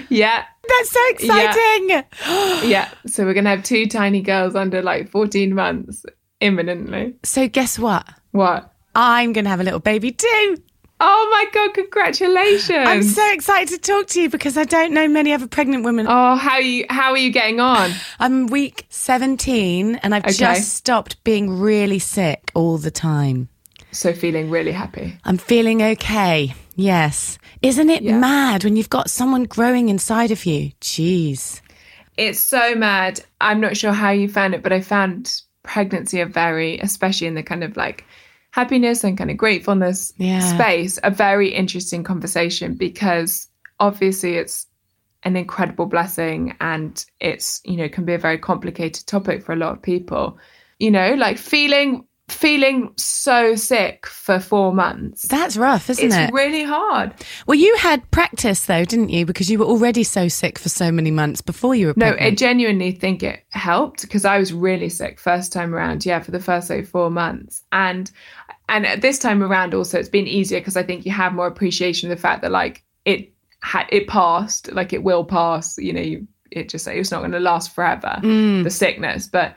[0.08, 2.04] yeah, That's so exciting.
[2.70, 2.88] yeah.
[3.06, 6.06] So we're gonna have two tiny girls under like 14 months
[6.40, 7.16] imminently.
[7.24, 8.06] So, guess what?
[8.30, 8.72] What?
[8.94, 10.56] I'm going to have a little baby too.
[11.00, 11.74] Oh my god!
[11.74, 12.70] Congratulations!
[12.88, 16.06] I'm so excited to talk to you because I don't know many other pregnant women.
[16.08, 16.86] Oh, how are you?
[16.90, 17.92] How are you getting on?
[18.18, 20.32] I'm week 17 and I've Okay.
[20.32, 23.48] just stopped being really sick all the time.
[23.92, 25.18] So feeling really happy.
[25.24, 26.54] I'm feeling okay.
[26.74, 27.38] Yes.
[27.62, 28.18] Isn't it Yeah.
[28.18, 30.72] mad when you've got someone growing inside of you?
[30.80, 31.60] Jeez.
[32.16, 33.20] It's so mad.
[33.40, 35.32] I'm not sure how you found it, but I found
[35.62, 38.04] pregnancy a very, especially in the kind of like
[38.58, 40.40] happiness and kind of gratefulness Yeah.
[40.40, 43.46] space, a very interesting conversation because
[43.78, 44.66] obviously it's
[45.22, 49.56] an incredible blessing and it's, you know, can be a very complicated topic for a
[49.56, 50.38] lot of people.
[50.80, 55.22] You know, like feeling feeling so sick for four months.
[55.28, 56.30] That's rough, isn't it's it?
[56.32, 57.14] really hard.
[57.46, 59.24] well, you had practice though, didn't you?
[59.24, 62.32] Because you were already so sick for so many months before you were No, I
[62.32, 66.04] genuinely think it helped because I was really sick first time around.
[66.04, 68.10] Yeah, for the first like four months, and
[68.68, 71.46] and at this time around also it's been easier because I think you have more
[71.46, 75.78] appreciation of the fact that like it had it passed, like it will pass.
[75.78, 78.18] You know, you, it just it's not going to last forever.
[78.64, 79.56] The sickness, but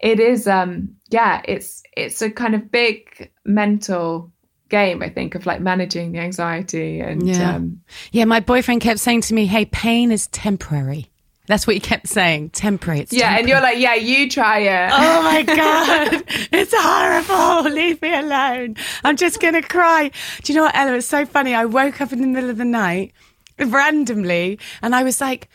[0.00, 4.32] it is um yeah it's it's a kind of big mental
[4.70, 7.56] game i think of like managing the anxiety and Yeah.
[7.56, 11.09] um Yeah, my boyfriend kept saying to me, "Hey, pain is temporary."
[11.50, 12.50] That's what he kept saying.
[12.50, 13.00] Temporary.
[13.00, 17.70] It's yeah and you're like yeah you try it Oh my god, it's horrible.
[17.74, 18.76] Leave me alone.
[19.02, 20.10] I'm just gonna cry.
[20.42, 20.94] Do you know what, Ella?
[20.94, 21.54] It's so funny.
[21.54, 23.12] I woke up in the middle of the night
[23.58, 25.48] randomly, and I was like,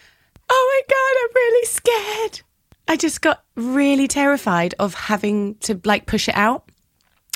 [0.49, 2.41] "Oh my god, I'm really scared."
[2.87, 6.69] I just got really terrified of having to like push it out.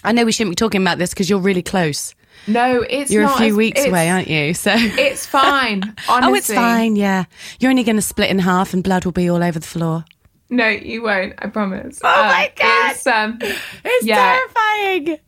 [0.03, 2.13] I know we shouldn't be talking about this because you're really close.
[2.47, 4.53] No it's You're a few as- weeks away, aren't you?
[4.53, 6.95] So it's fine honestly Oh, it's fine.
[6.95, 7.25] Yeah,
[7.59, 10.05] you're only going to split in half, and blood will be all over the floor.
[10.49, 12.91] no you won't i promise Oh my God.
[12.91, 14.15] it's um It's Yeah.
[14.37, 15.19] terrifying.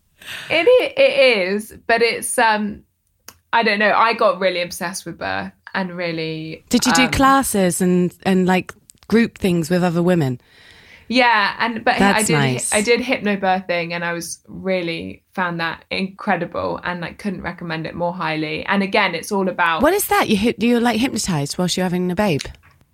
[0.49, 2.83] It i- it is, but it's um
[3.53, 3.91] I don't know.
[3.91, 8.45] I got really obsessed with birth and really Did you do um, classes and and
[8.47, 8.73] like
[9.07, 10.39] group things with other women?
[11.11, 12.73] Yeah, and but I did nice.
[12.73, 17.95] I did hypnobirthing and I was really found that incredible and like couldn't recommend it
[17.95, 18.65] more highly.
[18.65, 20.29] And again, it's all about What is that?
[20.29, 22.41] You you're like hypnotized whilst you're having a babe.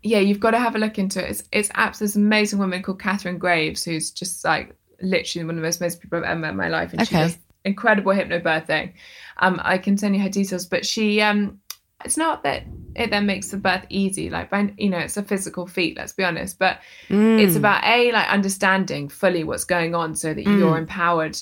[0.01, 1.30] yeah, you've got to have a look into it.
[1.30, 2.01] It's it's apps.
[2.15, 5.99] An amazing woman called Katharine Graves who's just like literally one of the most amazing
[6.01, 7.23] people I've ever met in my life, and she Okay.
[7.27, 8.93] does incredible hypnobirthing.
[9.38, 11.60] Um, I can send you her details, but she um,
[12.05, 12.63] it's not that
[12.95, 14.29] it then makes the birth easy.
[14.29, 15.97] Like, by, you know, it's a physical feat.
[15.97, 16.79] Let's be honest, but
[17.10, 17.57] it's Mm.
[17.57, 20.57] about a like understanding fully what's going on, so that Mm.
[20.57, 21.38] you're empowered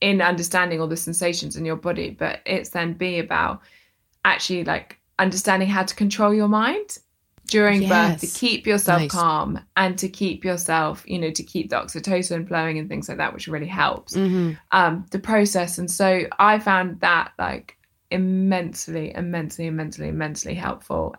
[0.00, 2.10] in understanding all the sensations in your body.
[2.10, 3.62] But it's then b about
[4.24, 6.98] actually like understanding how to control your mind
[7.46, 9.10] during birth to keep yourself Nice.
[9.10, 13.16] calm and to keep yourself, you know, to keep the oxytocin flowing and things like
[13.16, 14.58] that, which really helps Mhm.
[14.72, 15.78] um, the process.
[15.78, 17.77] And so I found that like
[18.10, 21.14] immensely, immensely, immensely, immensely helpful.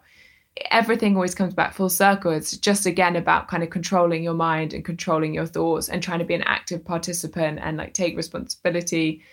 [0.72, 2.32] Everything always comes back full circle.
[2.32, 6.20] It's just again about kind of controlling your mind and controlling your thoughts and trying
[6.20, 9.24] to be an active participant and like take responsibility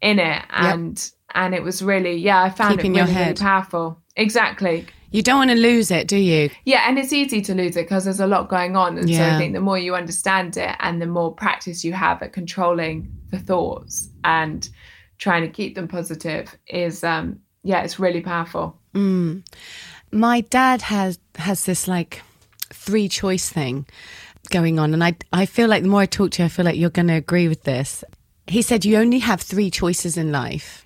[0.00, 0.42] in it.
[0.50, 4.00] And and it was really, yeah, I found Keeping it really, really powerful.
[4.16, 4.86] Exactly.
[5.12, 6.50] You don't want to lose it, do you?
[6.64, 8.96] Yeah, and it's easy to lose it because there's a lot going on.
[8.96, 9.34] And so Yeah.
[9.34, 13.10] I think the more you understand it and the more practice you have at controlling
[13.30, 14.68] the thoughts and
[15.20, 18.76] trying to keep them positive is um yeah, it's really powerful.
[18.94, 19.46] Mm.
[20.10, 22.22] My dad has has this like
[22.72, 23.86] three choice thing
[24.50, 26.64] going on, and I I feel like the more I talk to you, I feel
[26.64, 28.02] like you're going to agree with this.
[28.46, 30.84] He said you only have three choices in life.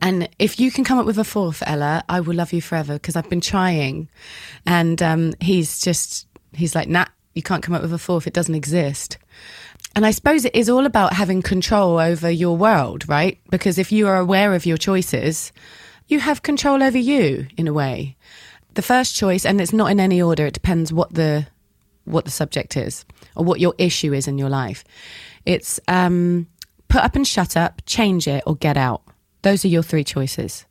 [0.00, 2.94] And if you can come up with a fourth, Ella, I will love you forever
[2.94, 4.08] because I've been trying.
[4.66, 8.26] And um, he's just, he's like, nah, you can't come up with a fourth.
[8.26, 9.16] It doesn't exist.
[9.94, 13.38] And I suppose it is all about having control over your world, right?
[13.50, 15.52] Because if you are aware of your choices,
[16.06, 18.16] you have control over you in a way.
[18.74, 21.46] The first choice, and it's not in any order, it depends what the
[22.04, 23.04] what the subject is
[23.36, 24.82] or what your issue is in your life.
[25.44, 26.48] It's um,
[26.88, 29.02] put up and shut up, change it, or get out.
[29.42, 30.66] Those are your three choices.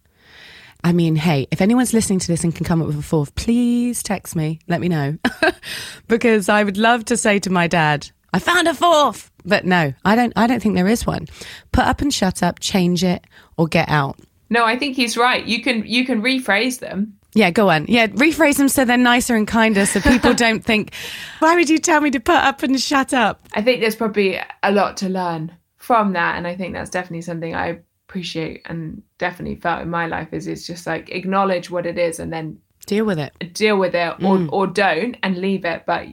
[0.84, 3.36] I mean, hey, if anyone's listening to this and can come up with a fourth,
[3.36, 4.60] please text me.
[4.68, 5.18] Let me know.
[6.08, 9.32] because I would love to say to my dad, I found a fourth.
[9.44, 11.28] But no, I don't I don't think there is one.
[11.72, 13.26] Put up and shut up, change it,
[13.58, 14.20] or get out.
[14.50, 15.44] No, I think he's right.
[15.46, 17.18] You can you can rephrase them.
[17.34, 17.86] Yeah, go on.
[17.88, 20.94] Yeah, rephrase them so they're nicer and kinder so people don't think,
[21.40, 23.48] why would you tell me to put up and shut up?
[23.54, 27.22] I think there's probably a lot to learn from that and I think that's definitely
[27.22, 31.86] something I appreciate and definitely felt in my life is it's just like acknowledge what
[31.86, 33.54] it is and then Deal with it.
[33.54, 34.50] deal with it or, mm.
[34.52, 36.08] or don't and leave it but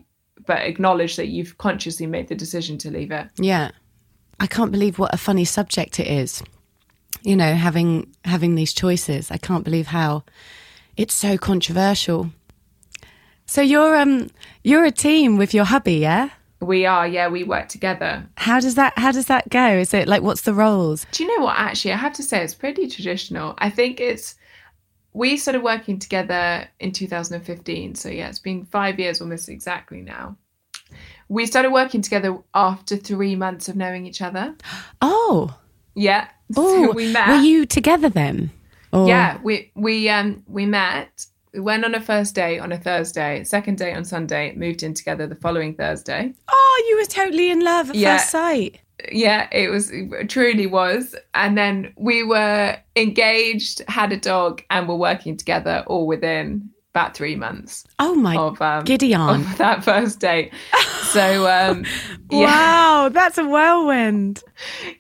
[0.49, 3.71] but acknowledge that you've consciously made the decision to leave it Yeah.
[4.41, 6.43] I can't believe what a funny subject it is.
[7.23, 7.91] You know, having
[8.25, 9.31] having these choices.
[9.33, 10.23] I can't believe how
[10.97, 12.31] it's so controversial.
[13.47, 14.31] So you're um
[14.63, 16.31] you're a team with your hubby, yeah?
[16.61, 19.79] we are yeah we work together How does that how does that go?
[19.79, 21.07] Is it like what's the roles?
[21.13, 24.35] do you know what actually i have to say it's pretty traditional i think it's
[25.13, 30.37] we started working together in 2015 so yeah it's been five years almost exactly now
[31.29, 34.55] we started working together after three months of knowing each other
[35.03, 35.57] Oh.
[35.95, 38.51] yeah Oh, so we met were you together then?
[38.93, 41.27] Or- Yeah, we we um we met.
[41.53, 44.95] We went on a first day on a Thursday, second day on Sunday, moved in
[44.95, 46.33] together the following Thursday.
[46.51, 48.17] Oh, you were totally in love at Yeah.
[48.17, 48.81] first sight.
[49.13, 51.15] Yeah, it was it truly was.
[51.35, 57.15] And then we were engaged, had a dog, and were working together all within about
[57.15, 59.41] three months Oh my of um giddy on.
[59.43, 60.53] of that first date.
[61.13, 61.85] So um
[62.31, 64.43] yeah, Wow, that's a whirlwind.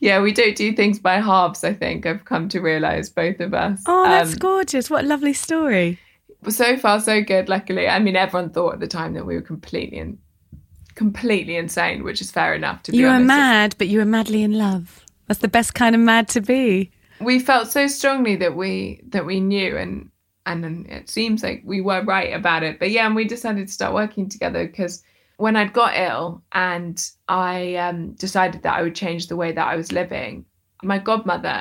[0.00, 3.52] yeah, we don't do things by halves, I think I've come to realise both of
[3.54, 3.82] us.
[3.86, 4.90] Oh, that's Um, gorgeous.
[4.90, 5.98] What a lovely story.
[6.48, 9.42] so far so good luckily i mean everyone thought at the time that we were
[9.42, 10.18] completely and
[10.98, 13.28] completely insane, which is fair enough to be You were honest.
[13.28, 15.04] mad, but you were madly in love.
[15.26, 16.90] That's the best kind of mad to be.
[17.20, 20.10] we felt so strongly that we that we knew and
[20.46, 23.66] and then it seems like we were right about it but yeah and we decided
[23.66, 25.02] to start working together because
[25.36, 29.66] when i'd got ill and i um, decided that i would change the way that
[29.66, 30.44] i was living
[30.84, 31.58] my godmother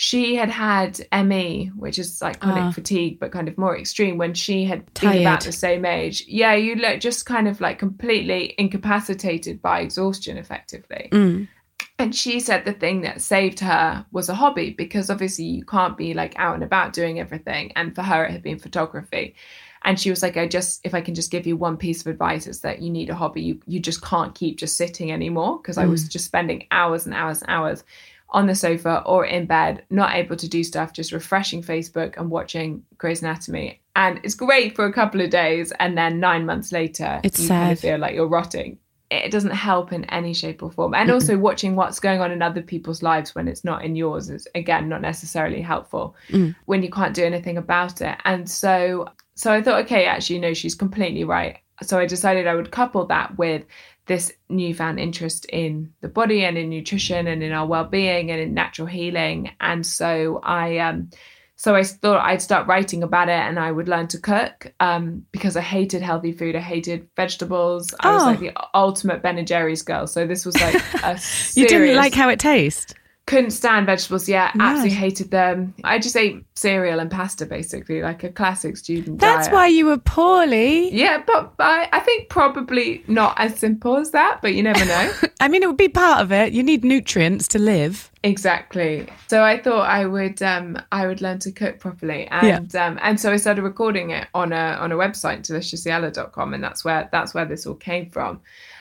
[0.00, 0.92] she had had
[1.26, 2.70] ME which is like chronic Ah.
[2.70, 6.54] fatigue but kind of more extreme when she had been about the same age yeah
[6.54, 11.48] you look just kind of like completely incapacitated by exhaustion effectively Mm.
[11.98, 15.96] and she said the thing that saved her was a hobby because obviously you can't
[15.96, 17.72] be like out and about doing everything.
[17.74, 19.34] And for her, it had been photography.
[19.82, 22.06] And she was like, I just, if I can just give you one piece of
[22.08, 23.42] advice, is that you need a hobby.
[23.42, 25.58] You, you just can't keep just sitting anymore.
[25.58, 27.84] Because I was just spending hours and hours and hours
[28.30, 32.30] on the sofa or in bed, not able to do stuff, just refreshing Facebook and
[32.30, 33.80] watching Grey's Anatomy.
[33.96, 35.72] And it's great for a couple of days.
[35.78, 38.78] And then nine months later, It's you kind of feel like you're rotting
[39.10, 40.94] it doesn't help in any shape or form.
[40.94, 44.28] And also watching what's going on in other people's lives when it's not in yours
[44.28, 46.54] is again not necessarily helpful mm.
[46.66, 48.18] when you can't do anything about it.
[48.24, 51.58] And so so I thought, okay, actually no, she's completely right.
[51.82, 53.62] So I decided I would couple that with
[54.08, 58.54] this newfound interest in the body and in nutrition and in our well-being and in
[58.54, 59.50] natural healing.
[59.60, 61.10] And so I um
[61.56, 65.26] so I thought I'd start writing about it and I would learn to cook um,
[65.32, 66.54] because I hated healthy food.
[66.54, 67.92] I hated vegetables.
[67.98, 68.26] I was Oh.
[68.26, 70.06] like the ultimate Ben and Jerry's girl.
[70.06, 71.18] So this was like a
[71.54, 72.94] You didn't like how it tastes?
[73.28, 74.26] Couldn't stand vegetables.
[74.26, 74.70] Yeah, Mad.
[74.70, 75.74] absolutely hated them.
[75.84, 79.54] I just ate cereal and pasta basically, like a classic student That's diet.
[79.54, 80.90] why you were poorly.
[80.94, 85.12] Yeah, but I, I think probably not as simple as that, but you never know.
[85.40, 86.54] I mean, it would be part of it.
[86.54, 88.10] You need nutrients to live.
[88.24, 89.06] Exactly.
[89.28, 93.20] So I thought I would um I would learn to cook properly and um and
[93.20, 97.32] so I started recording it on a on a website deliciouslyella.com and that's where that's
[97.32, 98.40] where this all came from.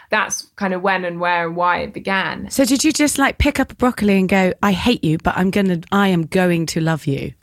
[0.09, 2.49] That's kind of when and where and why it began.
[2.49, 5.37] So did you just like pick up a broccoli and go, I hate you, but
[5.37, 7.33] I'm to, I am going to love you?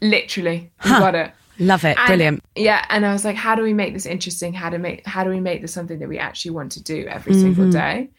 [0.00, 0.70] Literally.
[0.84, 1.00] You Huh.
[1.00, 1.32] got it.
[1.58, 1.96] Love it.
[1.98, 2.44] And- Brilliant.
[2.56, 4.52] Yeah, and I was like, how do we make this interesting?
[4.52, 7.06] How to make how do we make this something that we actually want to do
[7.06, 7.70] every single mm-hmm.
[7.70, 8.10] day?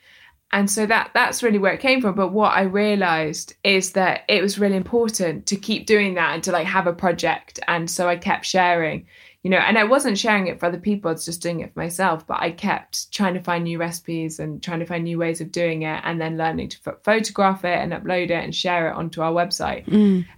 [0.52, 2.16] And so that that's really where it came from.
[2.16, 6.44] But what I realized is that it was really important to keep doing that and
[6.44, 7.60] to like have a project.
[7.68, 9.06] And so I kept sharing,
[9.46, 11.72] you know, and I wasn't sharing it for other people, I was just doing it
[11.72, 12.26] for myself.
[12.26, 15.52] But I kept trying to find new recipes and trying to find new ways of
[15.52, 18.96] doing it and then learning to ph- photograph it and upload it and share it
[18.96, 19.84] onto our website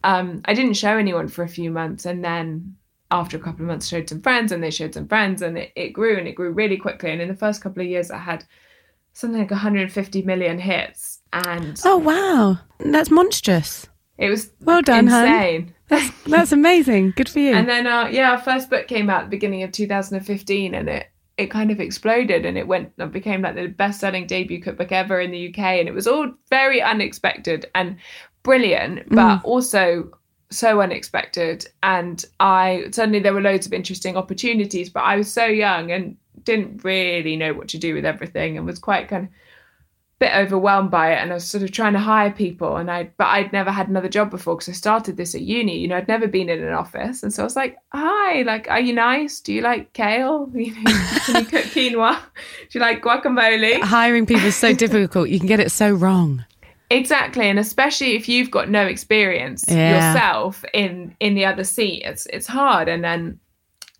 [0.04, 2.76] um, I didn't show anyone for a few months, and then
[3.10, 5.72] after a couple of months, showed some friends, and they showed some friends, and it,
[5.78, 7.10] it grew and it grew really quickly.
[7.10, 8.44] And in the first couple of years, I had
[9.14, 12.60] something like 150 million hits, and Oh, wow.
[12.80, 13.88] That's monstrous.
[14.18, 15.74] It was Well done, insane.
[16.28, 17.14] That's amazing.
[17.16, 17.54] Good for you.
[17.54, 20.90] And then, uh, yeah, our first book came out at the beginning of 2015, and
[20.90, 24.62] it it kind of exploded, and it went it became like the best selling debut
[24.62, 27.98] cookbook ever in the UK, and it was all very unexpected and
[28.44, 30.12] brilliant, but also
[30.50, 31.68] so unexpected.
[31.84, 36.18] And I suddenly there were loads of interesting opportunities, but I was so young and
[36.44, 39.30] didn't really know what to do with everything, and was quite kind of
[40.20, 43.12] bit overwhelmed by it and I was sort of trying to hire people and I
[43.18, 45.98] but I'd never had another job before because I started this at uni you know
[45.98, 47.22] I'd never been in an office.
[47.22, 49.40] And so I was like hi like are you nice?
[49.40, 50.50] Do you like kale?
[50.56, 50.92] You know,
[51.26, 52.20] can you cook quinoa?
[52.70, 53.82] Do you like guacamole?
[53.82, 55.30] Hiring people is so difficult.
[55.30, 56.44] You can get it so wrong.
[56.90, 57.46] exactly.
[57.50, 59.96] And especially if you've got no experience Yeah.
[60.14, 62.88] yourself in in the other seat it's it's hard.
[62.88, 63.40] And then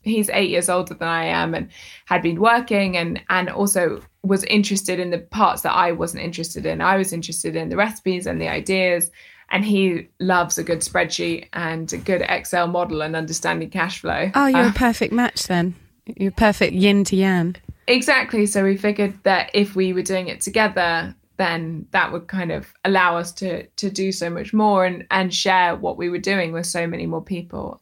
[0.08, 1.70] he's eight years older than I am and
[2.06, 6.66] had been working and and also was interested in the parts that I wasn't interested
[6.66, 6.82] in.
[6.82, 9.10] I was interested in the recipes and the ideas.
[9.50, 14.30] And he loves a good spreadsheet and a good Excel model and understanding cash flow.
[14.36, 15.74] Oh, you're Uh, a perfect match then.
[16.06, 17.56] You're perfect yin to yang.
[17.88, 18.46] exactly.
[18.46, 22.74] So we figured that if we were doing it together, then that would kind of
[22.84, 26.52] allow us to to do so much more and and share what we were doing
[26.52, 27.80] with so many more people.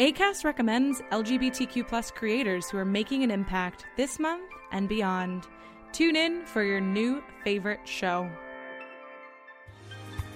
[0.00, 5.46] ACAST recommends LGBTQ plus creators who are making an impact this month and beyond.
[5.92, 8.30] Tune in for your new favorite show.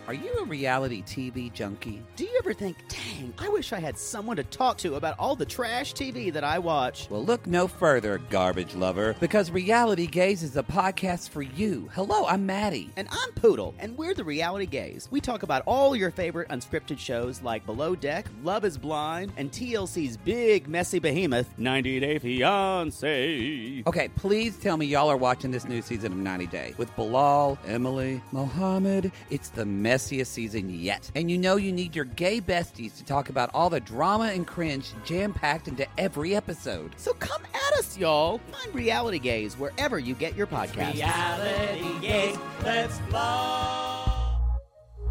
[0.06, 2.02] Are you a reality TV junkie?
[2.16, 5.34] Do you ever think, dang, I wish I had someone to talk to about all
[5.34, 7.08] the trash TV that I watch?
[7.08, 11.88] Well, look no further, garbage lover, because Reality Gaze is a podcast for you.
[11.94, 12.90] Hello, I'm Maddie.
[12.96, 15.08] And I'm Poodle, and we're the Reality Gaze.
[15.10, 19.50] We talk about all your favorite unscripted shows like Below Deck, Love is Blind, and
[19.50, 23.82] TLC's big, messy behemoth, 90 Day Fiance.
[23.86, 27.58] Okay, please tell me y'all are watching this new season of 90 Day with Bilal,
[27.66, 29.10] Emily, Mohammed.
[29.30, 29.64] It's the
[29.94, 31.10] messiest season yet.
[31.14, 34.46] And you know you need your gay besties to talk about all the drama and
[34.46, 36.94] cringe jam packed into every episode.
[36.96, 38.38] So come at us, y'all.
[38.50, 40.94] Find Reality Gaze wherever you get your podcasts.
[40.94, 44.04] Reality Gaze, let's blow.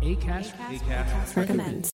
[0.02, 1.90] Acast, Acast, recommends.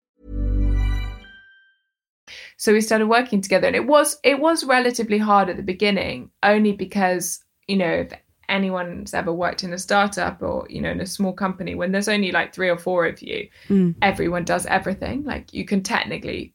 [2.58, 6.32] so we started working together and it was it was relatively hard at the beginning
[6.42, 8.12] only because you know if
[8.50, 12.10] anyone's ever worked in a startup or you know in a small company when there's
[12.10, 13.92] only like three or four of you hmm.
[14.02, 15.24] everyone does everything.
[15.24, 16.54] Like you can technically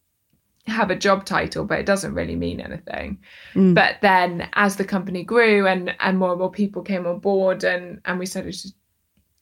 [0.67, 3.19] have a job title but it doesn't really mean anything.
[3.53, 3.75] Hmm.
[3.75, 7.65] But then as the company grew and and more and more people came on board
[7.65, 8.73] and and we started to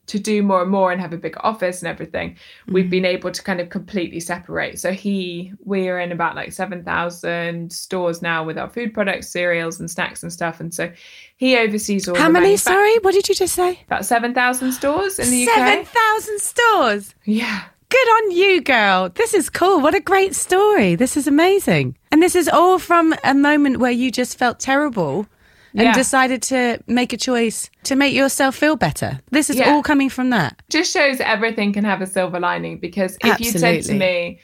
[0.07, 2.37] to do more and more and have a bigger office and everything,
[2.67, 2.91] we've mm-hmm.
[2.91, 4.79] been able to kind of completely separate.
[4.79, 9.91] So he, we're in about like 7,000 stores now with our food products, cereals and
[9.91, 10.61] snacks and stuff.
[10.61, 10.93] And so
[11.37, 12.57] he oversees all How many?
[12.57, 13.81] Sorry, what did you just say?
[13.87, 15.55] About 7,000 stores in the UK.
[15.55, 17.15] 7,000 stores.
[17.25, 17.65] Yeah.
[17.89, 19.11] Good on you, girl.
[19.11, 19.81] This is cool.
[19.81, 20.95] What a great story.
[20.95, 21.97] This is amazing.
[22.11, 25.27] And this is all from a moment where you just felt terrible
[25.75, 25.93] and Yeah.
[25.95, 29.21] decided to make a choice to make yourself feel better.
[29.31, 29.71] This is Yeah.
[29.71, 30.55] all coming from that.
[30.71, 34.39] just shows everything can have a silver lining because if you said to me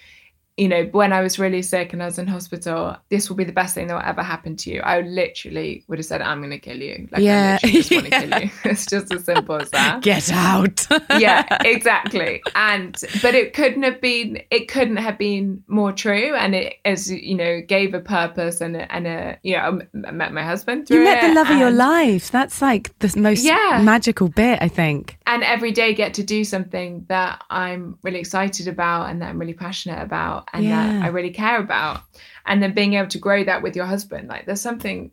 [0.59, 3.45] you know when i was really sick and i was in hospital this will be
[3.45, 6.39] the best thing that will ever happen to you i literally would have said i'm
[6.41, 7.59] going to kill you like Yeah.
[7.63, 10.87] i just want to kill you it's just as simple as that Get out.
[11.19, 12.93] yeah exactly and
[13.23, 17.35] but it couldn't have been it couldn't have been more true and it as you
[17.37, 21.05] know gave a purpose and a, and a you know i met my husband you
[21.05, 22.31] met the love of your life.
[22.31, 23.81] That's like the most Yeah.
[23.83, 25.17] magical bit, I think.
[25.27, 29.39] and every day get to do something that I'm really excited about and that I'm
[29.39, 30.87] really passionate about and Yeah.
[30.87, 32.03] that I really care about.
[32.47, 34.29] And then being able to grow that with your husband.
[34.29, 35.11] Like there's something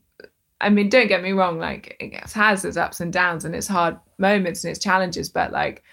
[0.61, 3.67] I mean, don't get me wrong, like it has its ups and downs and its
[3.67, 5.83] hard moments and its challenges, but like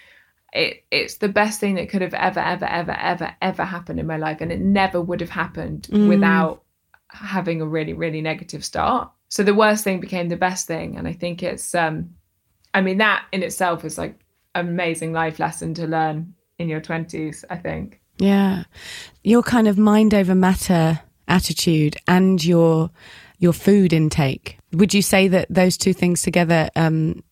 [0.53, 4.07] it it's the best thing that could have ever, ever, ever, ever, ever happened in
[4.07, 4.37] my life.
[4.39, 6.63] And it never would have happened without
[7.09, 9.11] having a really, really negative start.
[9.29, 10.97] So the worst thing became the best thing.
[10.97, 12.15] And I think it's um
[12.73, 14.19] I mean, that in itself is like
[14.55, 17.99] amazing life lesson to learn in your 20s, I think.
[18.17, 18.63] Yeah.
[19.23, 22.89] Your kind of mind over matter attitude and your
[23.39, 24.57] your food intake.
[24.71, 27.23] Would you say that those two things together um,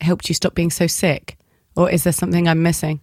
[0.00, 1.36] helped you stop being so sick?
[1.76, 3.00] Or is there something I'm missing?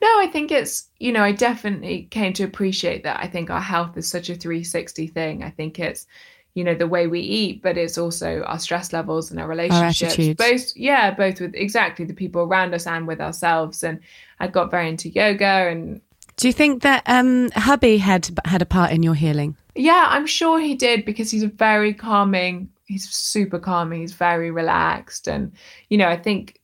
[0.00, 3.20] No, I think it's, you know, I definitely came to appreciate that.
[3.20, 5.42] I think our health is such a 360 thing.
[5.42, 6.06] I think it's,
[6.54, 10.14] you know, the way we eat, but it's also our stress levels and our relationships.
[10.14, 10.38] attitudes.
[10.38, 13.82] both, yeah, both with exactly the people around us and with ourselves.
[13.82, 14.00] And
[14.40, 16.00] I got very into yoga and
[16.36, 19.56] Do you think that um, hubby had had a part in your healing?
[19.74, 22.68] Yeah, I'm sure he did because he's a very calming.
[22.86, 24.00] He's super calming.
[24.00, 25.52] He's very relaxed, and
[25.88, 26.60] you know, I think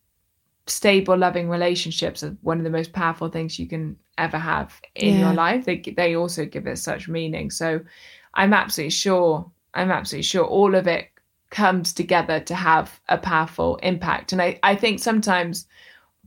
[0.67, 5.15] stable, loving relationships are one of the most powerful things you can ever have in
[5.15, 5.21] Yeah.
[5.21, 5.65] your life.
[5.65, 7.51] They they also give it such meaning.
[7.51, 7.81] So,
[8.35, 9.51] I'm absolutely sure.
[9.75, 11.09] I'm absolutely sure all of it
[11.51, 14.33] comes together to have a powerful impact.
[14.33, 15.67] And I I think sometimes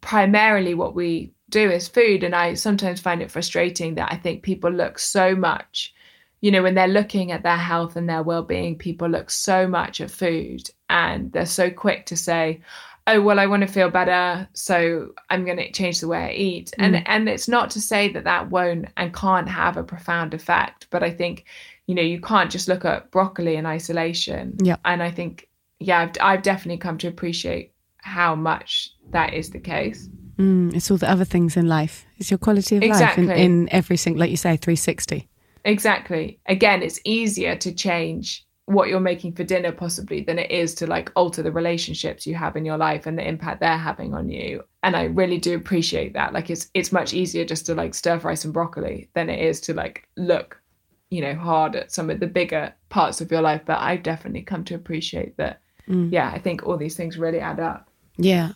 [0.02, 4.42] primarily what we do is food and i sometimes find it frustrating that i think
[4.42, 5.94] people look so much
[6.42, 10.02] you know when they're looking at their health and their well-being people look so much
[10.02, 12.60] at food and they're so quick to say
[13.08, 16.32] oh well i want to feel better so i'm going to change the way i
[16.32, 16.74] eat.
[16.78, 17.04] And mm.
[17.06, 21.04] and it's not to say that that won't and can't have a profound effect but
[21.04, 21.46] i think
[21.88, 24.56] you know you can't just look at broccoli in isolation.
[24.64, 24.78] Yeah.
[24.86, 25.48] and i think
[25.80, 30.10] yeah I've, I've definitely come to appreciate how much that is the case
[30.42, 32.06] Mm, it's all the other things in life.
[32.18, 35.28] It's your quality of life in, in every single, like you say, 360.
[35.66, 36.40] Exactly.
[36.48, 40.88] Again, it's easier to change what you're making for dinner possibly than it is to
[40.88, 44.30] like alter the relationships you have in your life and the impact they're having on
[44.30, 44.64] you.
[44.84, 46.34] And I really do appreciate that.
[46.34, 49.60] Like it's it's much easier just to like stir fry some broccoli than it is
[49.62, 50.62] to like look,
[51.10, 53.62] you know, hard at some of the bigger parts of your life.
[53.66, 55.62] But I've definitely come to appreciate that.
[55.88, 57.90] Yeah, I think all these things really add up.
[58.18, 58.52] Yeah.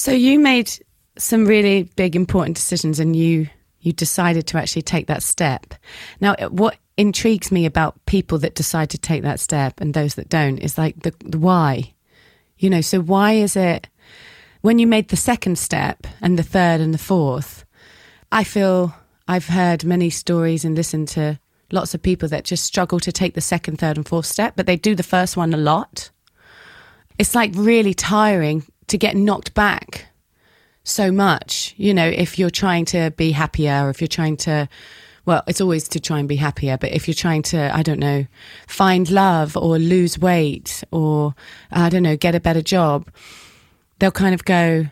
[0.00, 0.70] So you made
[1.18, 5.74] some really big, important decisions, and you you decided to actually take that step.
[6.22, 10.30] Now, what intrigues me about people that decide to take that step and those that
[10.30, 11.92] don't is like the, the why.
[12.56, 13.90] You know, so why is it
[14.62, 17.66] when you made the second step and the third and the fourth?
[18.32, 18.94] I feel
[19.28, 21.38] I've heard many stories and listened to
[21.72, 24.64] lots of people that just struggle to take the second, third, and fourth step, but
[24.64, 26.10] they do the first one a lot
[27.20, 30.06] it's like really tiring to get knocked back
[30.84, 31.74] so much.
[31.76, 34.68] You know, if you're trying to be happier, or if you're trying to,
[35.26, 37.98] well, it's always to try and be happier, but if you're trying to, I don't
[37.98, 38.26] know,
[38.66, 41.34] find love or lose weight or,
[41.70, 43.10] I don't know, get a better job,
[43.98, 44.86] they'll kind of go,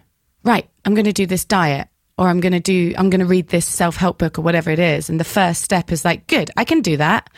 [0.45, 1.89] right, I'm going to do this diet.
[2.19, 4.71] or I'm going to do, I'm going to read this self help book or whatever
[4.71, 5.09] it is.
[5.09, 7.31] And the first step is like, good, I can do that.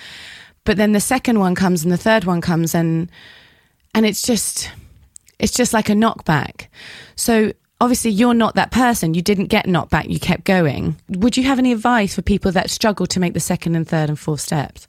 [0.64, 3.10] But then the second one comes and the third one comes and,
[3.94, 4.70] and it's just,
[5.40, 6.68] it's just like a knockback.
[7.16, 9.14] So obviously you're not that person.
[9.14, 10.08] You didn't get knocked back.
[10.08, 10.96] You kept going.
[11.08, 14.08] Would you have any advice for people that struggle to make the second and third
[14.08, 14.86] and fourth steps?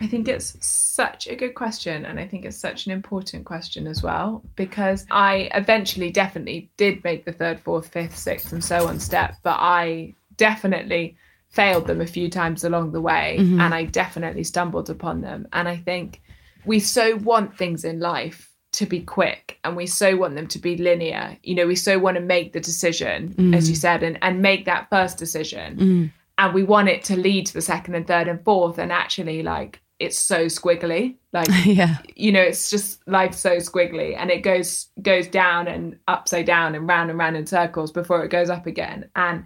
[0.00, 2.04] I think it's such a good question.
[2.04, 7.02] And I think it's such an important question as well, because I eventually definitely did
[7.02, 11.16] make the third, fourth, fifth, sixth, and so on step, but I definitely
[11.48, 13.38] failed them a few times along the way.
[13.40, 13.60] Mm-hmm.
[13.60, 15.48] And I definitely stumbled upon them.
[15.52, 16.20] And I think
[16.64, 20.58] we so want things in life to be quick and we so want them to
[20.58, 21.36] be linear.
[21.42, 23.80] You know, we so want to make the decision, as you Mm.
[23.80, 27.60] said, and, and make that first decision and we want it to lead to the
[27.60, 31.98] second and third and fourth and actually like it's so squiggly like Yeah.
[32.14, 36.76] you know it's just life so squiggly and it goes goes down and upside down
[36.76, 39.44] and round and round in circles before it goes up again and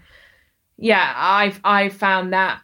[0.76, 2.61] yeah i've i've found that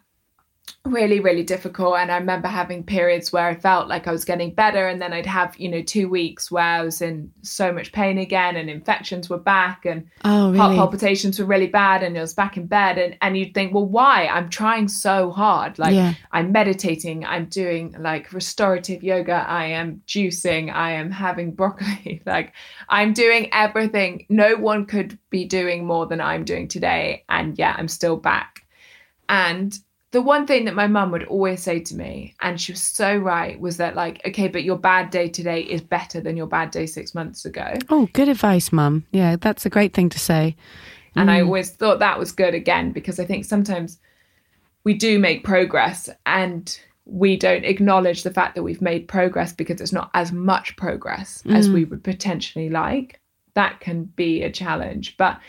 [0.92, 4.52] really really difficult and i remember having periods where i felt like i was getting
[4.54, 7.92] better and then i'd have you know two weeks where i was in so much
[7.92, 12.20] pain again and infections were back and Oh, heart palpitations were really bad and I
[12.20, 14.26] was back in bed and, and you'd think, well, why?
[14.26, 15.78] I'm trying so hard.
[15.78, 16.14] Like Yeah.
[16.32, 22.20] I'm meditating, I'm doing like restorative yoga, I am juicing, I am having broccoli.
[22.26, 22.52] like
[22.88, 24.26] I'm doing everything.
[24.28, 27.24] No one could be doing more than I'm doing today.
[27.28, 28.66] And yet I'm still back.
[29.28, 29.78] And
[30.10, 33.16] the one thing that my mum would always say to me, and she was so
[33.16, 36.70] right, was that like, okay, but your bad day today is better than your bad
[36.70, 37.74] day six months ago.
[37.90, 39.04] Oh, good advice, mum.
[39.12, 40.56] Yeah, that's a great thing to say.
[41.14, 41.46] And I mm.
[41.46, 43.98] always thought that was good again, because I think sometimes
[44.84, 49.80] we do make progress and we don't acknowledge the fact that we've made progress because
[49.80, 51.74] it's not as much progress as mm.
[51.74, 53.20] we would potentially like.
[53.54, 55.16] That can be a challenge.
[55.16, 55.40] But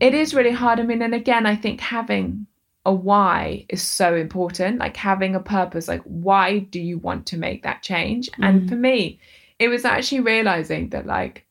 [0.00, 0.80] it is really hard.
[0.80, 2.46] I mean, and again, I think having
[2.84, 4.78] a why is so important.
[4.78, 8.28] Like having a purpose, like why do you want to make that change?
[8.40, 8.68] And mm.
[8.68, 9.20] for me,
[9.58, 11.46] it was actually realizing that like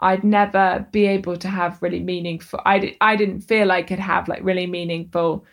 [0.00, 2.60] I'd never be able to have really meaningful.
[2.64, 5.44] I di- I didn't feel like I could have like really meaningful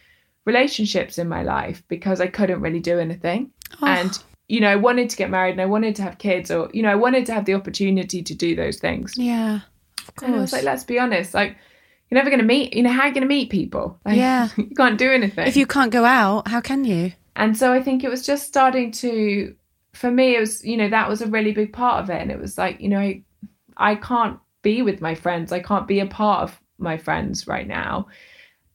[0.46, 3.52] relationships in my life because I couldn't really do anything.
[3.82, 3.88] Oh.
[3.88, 4.18] And
[4.48, 6.84] you know, I wanted to get married and I wanted to have kids, or you
[6.84, 9.18] know, I wanted to have the opportunity to do those things.
[9.18, 9.62] Yeah.
[10.08, 10.54] Of And I was course.
[10.54, 11.58] like, let's be honest, like
[12.10, 12.74] you're never going to meet.
[12.74, 14.00] You know, how are you going to meet people?
[14.06, 14.50] Like, Yeah.
[14.58, 15.48] you can't do anything.
[15.48, 17.14] if you can't go out, how can you?
[17.36, 19.56] And so I think it was just starting to,
[19.94, 22.22] for me, it was, you know, that was a really big part of it.
[22.22, 23.24] And it was like, you know, I,
[23.78, 25.52] I can't be with my friends.
[25.52, 28.08] I can't be a part of my friends right now.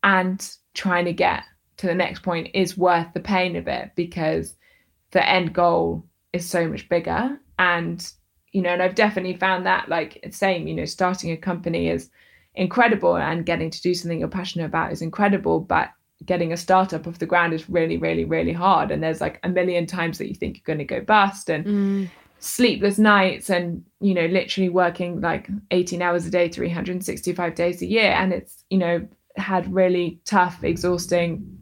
[0.03, 1.45] And trying to get
[1.79, 4.55] to the next point is worth the pain of it because
[5.13, 7.39] the end goal is so much bigger.
[7.59, 8.07] And,
[8.53, 12.11] you know, and I've definitely found that like same, you know, starting a company is
[12.55, 15.61] incredible and getting to do something you're passionate about is incredible.
[15.61, 15.91] But
[16.25, 18.91] getting a startup off the ground is really, really, really hard.
[18.91, 21.65] And there's like a million times that you think you're going to go bust and
[21.65, 22.11] mm.
[22.41, 27.87] sleepless nights and, you know, literally working like 18 hours a day, 365 days a
[27.87, 28.13] year.
[28.13, 31.59] And it's, you know, had really tough, exhausting,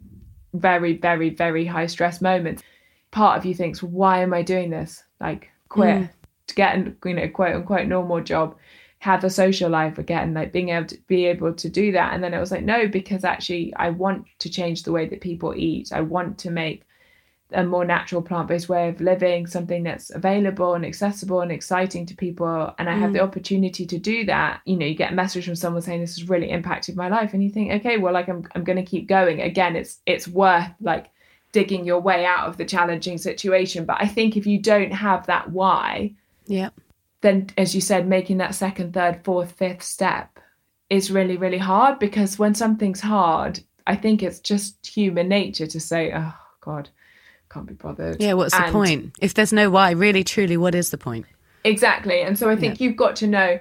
[0.53, 2.63] very, very, very high stress moments.
[3.11, 5.03] Part of you thinks, why am I doing this?
[5.21, 6.09] Like, quit mm.
[6.47, 8.55] to get a you know quote unquote normal job,
[8.99, 12.13] have a social life again, like being able to be able to do that.
[12.13, 15.21] And then it was like, no, because actually I want to change the way that
[15.21, 15.91] people eat.
[15.93, 16.83] I want to make
[17.51, 22.15] a more natural plant-based way of living, something that's available and accessible and exciting to
[22.15, 22.73] people.
[22.77, 23.23] And I have the mm.
[23.23, 24.61] opportunity to do that.
[24.65, 27.33] You know, you get a message from someone saying this has really impacted my life,
[27.33, 29.41] and you think, okay, well, like I'm I'm gonna keep going.
[29.41, 31.07] Again, it's it's worth like
[31.51, 33.85] digging your way out of the challenging situation.
[33.85, 36.13] But I think if you don't have that why,
[36.49, 36.69] Yeah.
[37.21, 40.39] Then as you said making that second third fourth fifth step
[40.89, 45.79] is really really hard because when something's hard i think it's just human nature to
[45.79, 46.89] say oh god
[47.51, 49.11] can't be bothered Yeah, what's the point?
[49.19, 51.25] If there's no why, really, truly, what is the point?
[51.65, 53.59] exactly and so i think you've got to know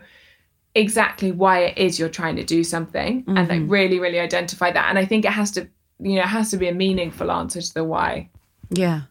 [0.77, 3.69] exactly why it is you're trying to do something and like mm-hmm.
[3.69, 6.57] really really identify that and i think it has to you know it has to
[6.57, 8.29] be a meaningful answer to the why
[8.71, 9.03] Yeah.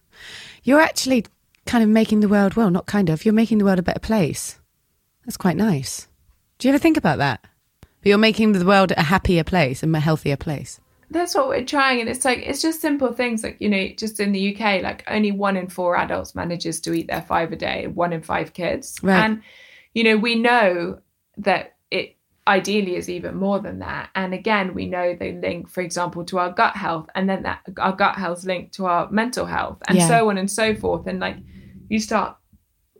[0.63, 1.25] You're actually
[1.67, 3.99] kind of making the world, well, not kind of, you're making the world a better
[3.99, 4.59] place.
[5.25, 6.07] That's quite nice.
[6.57, 7.41] Do you ever think about that?
[7.81, 10.79] But you're making the world a happier place, and a healthier place.
[11.09, 14.19] that's what we're trying and it's like it's just simple things like you know just
[14.19, 17.55] in the uk like only one in four adults manages to eat their five a
[17.55, 19.23] day one in five kids Right.
[19.23, 19.41] and
[19.93, 20.99] you know we know
[21.37, 25.79] that it ideally is even more than that and again we know they link for
[25.79, 29.45] example to our gut health and then that our gut health linked to our mental
[29.45, 30.09] health and Yeah.
[30.09, 31.37] so on and so forth and like
[31.89, 32.37] you start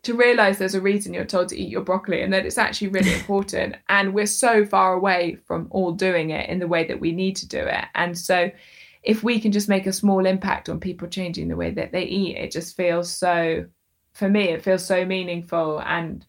[0.04, 2.88] to realize there's a reason you're told to eat your broccoli and that it's actually
[2.88, 3.76] really important.
[3.90, 7.36] And we're so far away from all doing it in the way that we need
[7.38, 7.86] to do it.
[7.96, 8.52] And so
[9.04, 12.04] if we can just make a small impact on people changing the way that they
[12.04, 13.66] eat, it just feels so,
[14.14, 16.26] for me, it feels so meaningful and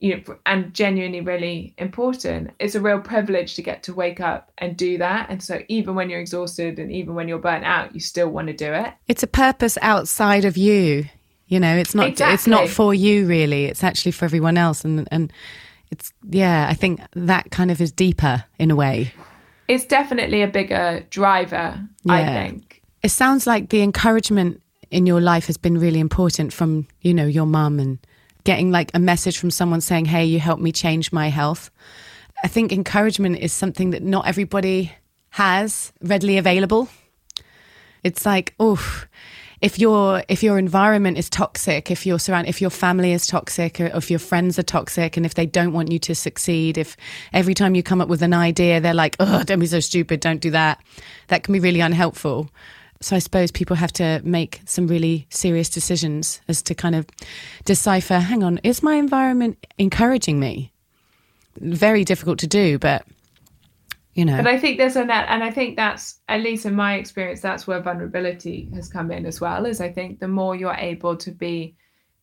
[0.00, 2.50] you know, and genuinely really important.
[2.58, 5.30] It's a real privilege to get to wake up and do that.
[5.30, 8.48] And so even when you're exhausted and even when you're burnt out, you still want
[8.48, 8.92] to do it.
[9.06, 11.06] It's a purpose outside of you.
[11.46, 12.34] You know, it's not Exactly.
[12.34, 13.66] it's not for you really.
[13.66, 15.32] It's actually for everyone else and and
[15.90, 19.12] it's yeah, I think that kind of is deeper in a way.
[19.68, 22.82] It's definitely a bigger driver, I think.
[23.02, 27.26] It sounds like the encouragement in your life has been really important from, you know,
[27.26, 27.98] your mum and
[28.44, 31.70] getting like a message from someone saying, "Hey, you helped me change my health."
[32.42, 34.92] I think encouragement is something that not everybody
[35.30, 36.88] has readily available.
[38.02, 39.04] It's like, oh,
[39.64, 43.80] if your if your environment is toxic, if your surround if your family is toxic,
[43.80, 46.98] or if your friends are toxic, and if they don't want you to succeed, if
[47.32, 50.20] every time you come up with an idea, they're like, "Oh, don't be so stupid,
[50.20, 50.82] don't do that,"
[51.28, 52.50] that can be really unhelpful.
[53.00, 57.06] So I suppose people have to make some really serious decisions as to kind of
[57.64, 58.18] decipher.
[58.18, 60.72] Hang on, is my environment encouraging me?
[61.58, 63.06] Very difficult to do, but
[64.14, 66.74] you know, But I think there's a net, and I think that's at least in
[66.74, 69.66] my experience, that's where vulnerability has come in as well.
[69.66, 71.76] Is I think the more you're able to be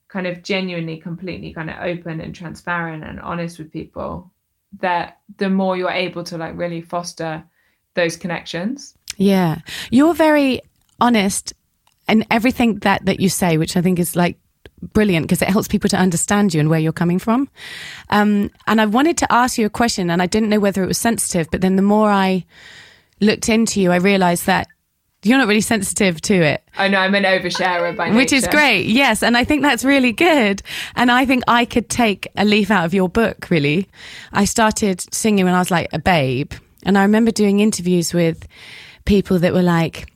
[0.08, 4.32] kind of genuinely, completely kind of open and transparent and honest with people,
[4.80, 7.44] that the more you're able to like really foster
[7.94, 8.94] those connections.
[9.18, 9.60] Yeah.
[9.90, 10.62] You're very
[11.00, 11.54] honest
[12.08, 14.38] in everything that, that you say, which I think is like
[14.82, 17.50] brilliant because it helps people to understand you and where you're coming from.
[18.10, 20.88] Um, and I wanted to ask you a question and I didn't know whether it
[20.88, 22.46] was sensitive, but then the more I
[23.20, 24.68] looked into you, I realized that
[25.24, 26.64] you're not really sensitive to it.
[26.78, 28.18] I know I'm an oversharer by nature.
[28.18, 29.22] Which is great, yes.
[29.22, 30.64] And I think that's really good.
[30.96, 33.88] And I think I could take a leaf out of your book, really.
[34.34, 36.54] I started singing when I was like a babe.
[36.84, 38.48] And I remember doing interviews with
[39.06, 40.11] people that were like,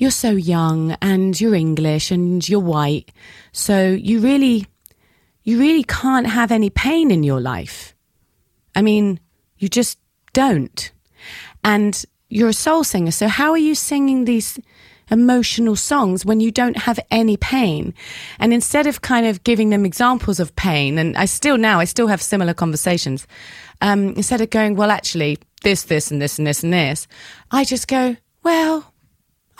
[0.00, 3.12] You're so young and you're English and you're white.
[3.52, 4.66] So you really,
[5.44, 7.94] you really can't have any pain in your life.
[8.74, 9.20] I mean,
[9.58, 9.98] you just
[10.32, 10.90] don't.
[11.62, 13.10] And you're a soul singer.
[13.10, 14.58] So how are you singing these
[15.10, 17.92] emotional songs when you don't have any pain?
[18.38, 21.84] And instead of kind of giving them examples of pain, and I still now, I
[21.84, 23.26] still have similar conversations,
[23.82, 27.06] um, instead of going, well, actually, this, this, and this, and this, and this,
[27.50, 28.89] I just go, well,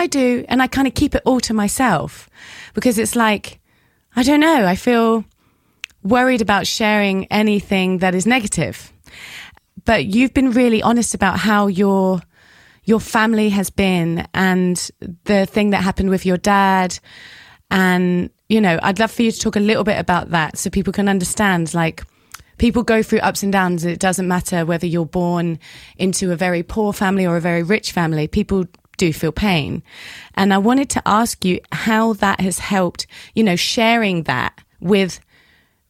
[0.01, 0.47] I do.
[0.49, 2.31] And I kind of keep it all to myself
[2.73, 3.61] because it's like,
[4.17, 5.25] I don't know, I feel
[6.03, 8.93] worried about sharing anything that is negative.
[9.85, 12.23] But you've been really honest about how your
[12.85, 14.91] your family has been and
[15.25, 16.99] the thing that happened with your dad
[17.71, 20.71] and you know, I'd love for you to talk a little bit about that so
[20.71, 22.03] people can understand like
[22.59, 23.85] people go through ups and downs.
[23.85, 25.59] It doesn't matter whether you're born
[25.99, 28.27] into a very poor family or a very rich family.
[28.27, 28.65] People
[29.01, 29.83] do feel pain.
[30.35, 35.21] And I wanted to ask you how that has helped, you know, sharing that with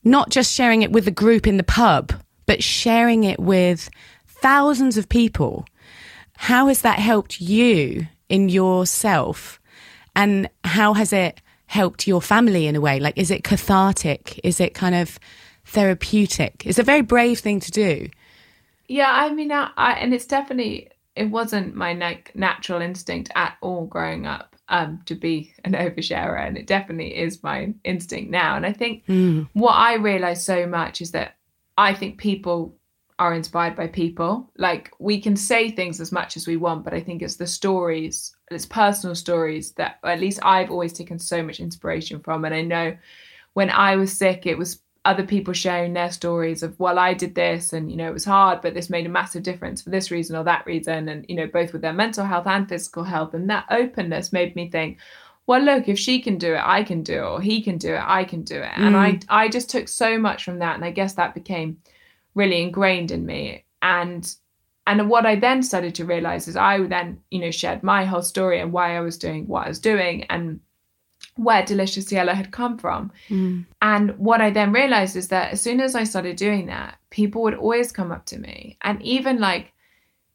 [0.04, 2.12] not just sharing it with the group in the pub,
[2.46, 3.90] but sharing it with
[4.26, 5.66] thousands of people.
[6.36, 9.60] How has that helped you in yourself?
[10.14, 13.00] And how has it helped your family in a way?
[13.00, 14.40] Like, is it cathartic?
[14.42, 15.18] Is it kind of
[15.64, 16.62] therapeutic?
[16.64, 18.08] It's a very brave thing to do.
[18.88, 23.56] Yeah, I mean, I, I and it's definitely it wasn't my like natural instinct at
[23.60, 28.56] all growing up um to be an oversharer, and it definitely is my instinct now.
[28.56, 29.04] And I think
[29.52, 31.36] what I realize so much is that
[31.76, 32.76] I think people
[33.20, 34.50] are inspired by people.
[34.56, 37.46] Like we can say things as much as we want, but I think it's the
[37.46, 42.46] stories, it's personal stories that at least I've always taken so much inspiration from.
[42.46, 42.96] And I know
[43.52, 47.34] when I was sick, it was other people sharing their stories of, well, I did
[47.34, 50.10] this and, you know, it was hard, but this made a massive difference for this
[50.10, 51.08] reason or that reason.
[51.08, 53.32] And, you know, both with their mental health and physical health.
[53.32, 54.98] And that openness made me think,
[55.46, 57.94] well, look, if she can do it, I can do it, or he can do
[57.94, 58.70] it, I can do it.
[58.76, 59.24] And I, mm.
[59.28, 60.76] I just took so much from that.
[60.76, 61.78] And I guess that became
[62.34, 63.64] really ingrained in me.
[63.82, 64.32] And
[64.86, 68.22] and what I then started to realize is I then, you know, shared my whole
[68.22, 70.60] story and why I was doing what I was doing and
[71.42, 73.10] where Deliciously Ella had come from.
[73.30, 73.64] Mm.
[73.80, 77.42] And what I then realized is that as soon as I started doing that, people
[77.42, 78.76] would always come up to me.
[78.82, 79.72] And even like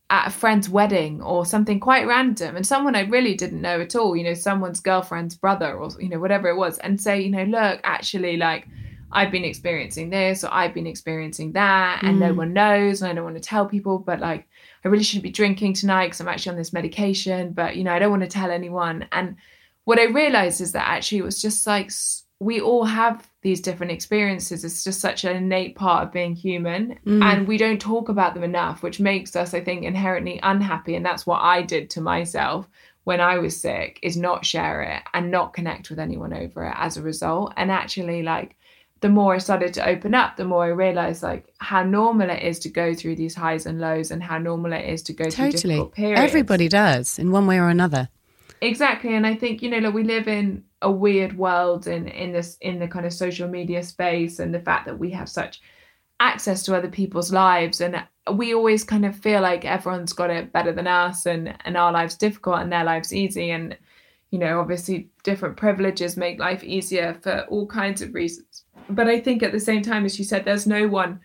[0.09, 3.95] at a friend's wedding or something quite random and someone I really didn't know at
[3.95, 7.29] all, you know, someone's girlfriend's brother or, you know, whatever it was, and say, you
[7.29, 8.67] know, look, actually, like,
[9.11, 12.37] I've been experiencing this or I've been experiencing that and no mm.
[12.37, 14.45] one knows and I don't want to tell people but like
[14.83, 17.93] I really shouldn't be drinking tonight because I'm actually on this medication but you know
[17.93, 19.37] I don't want to tell anyone and
[19.85, 21.91] what I realized is that actually it was just like
[22.39, 24.65] we all have these different experiences.
[24.65, 26.99] It's just such an innate part of being human.
[27.05, 27.23] Mm.
[27.23, 30.95] And we don't talk about them enough, which makes us, I think, inherently unhappy.
[30.95, 32.67] And that's what I did to myself
[33.05, 36.75] when I was sick is not share it and not connect with anyone over it
[36.75, 37.53] as a result.
[37.55, 38.57] And actually, like,
[39.01, 42.41] the more I started to open up, the more I realized like how normal it
[42.41, 45.25] is to go through these highs and lows and how normal it is to go
[45.25, 45.75] through Totally.
[45.75, 46.21] difficult periods.
[46.21, 48.09] Everybody does in one way or another.
[48.65, 49.13] Exactly.
[49.13, 52.57] And I think, you know, like we live in a weird world in in this
[52.61, 55.61] in the kind of social media space and the fact that we have such
[56.19, 58.03] access to other people's lives and
[58.33, 61.91] we always kind of feel like everyone's got it better than us and and our
[61.91, 63.77] lives difficult and their lives easy and
[64.31, 69.19] you know obviously different privileges make life easier for all kinds of reasons but i
[69.19, 71.19] think at the same time as you said there's no one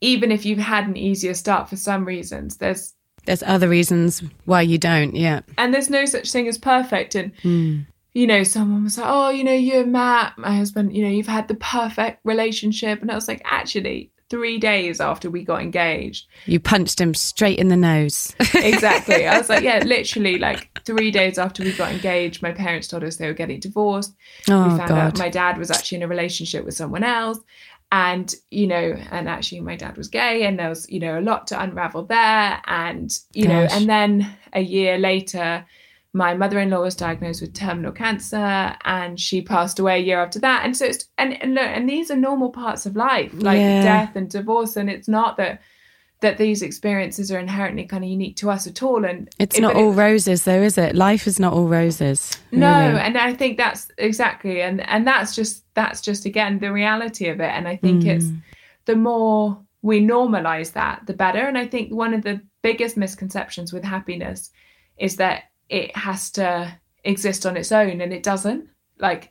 [0.00, 2.94] even if you've had an easier start for some reasons there's
[3.26, 5.14] There's other reasons why you don't.
[5.14, 5.40] Yeah.
[5.58, 7.14] and there's no such thing as perfect.
[7.14, 7.80] And hmm.
[8.12, 11.10] you know someone was like oh you know you and matt my husband you know
[11.10, 13.00] you've had the perfect relationship.
[13.02, 16.26] And i was like actually three days after we got engaged.
[16.46, 18.34] You punched him straight in the nose.
[18.54, 19.26] exactly.
[19.26, 23.04] I was like yeah literally like three days after we got engaged my parents told
[23.04, 24.14] us they were getting divorced.
[24.50, 27.38] Oh, we found out my dad was actually in a relationship with someone else
[27.94, 31.26] and you know and actually my dad was gay and there was you know a
[31.30, 32.60] lot to unravel there.
[32.66, 34.10] And you know and then
[34.52, 35.64] a year later
[36.12, 40.64] my mother-in-law was diagnosed with terminal cancer and she passed away a year after that.
[40.64, 43.82] And so it's and, and look and these are normal parts of life like Yeah.
[43.82, 44.76] death and divorce.
[44.76, 45.60] And it's not that
[46.24, 49.72] that these experiences are inherently kind of unique to us at all and It's not
[49.72, 50.94] it- all roses, though, is it?
[50.94, 52.20] Life is not all roses.
[52.52, 53.00] no really.
[53.06, 57.38] and i think that's exactly and and that's just that's just again the reality of
[57.40, 58.42] it and i think it's Mm.
[58.90, 63.72] the more we normalize that the better and i think one of the biggest misconceptions
[63.74, 64.50] with happiness
[65.06, 66.46] is that it has to
[67.12, 68.62] exist on its own and it doesn't
[69.08, 69.22] like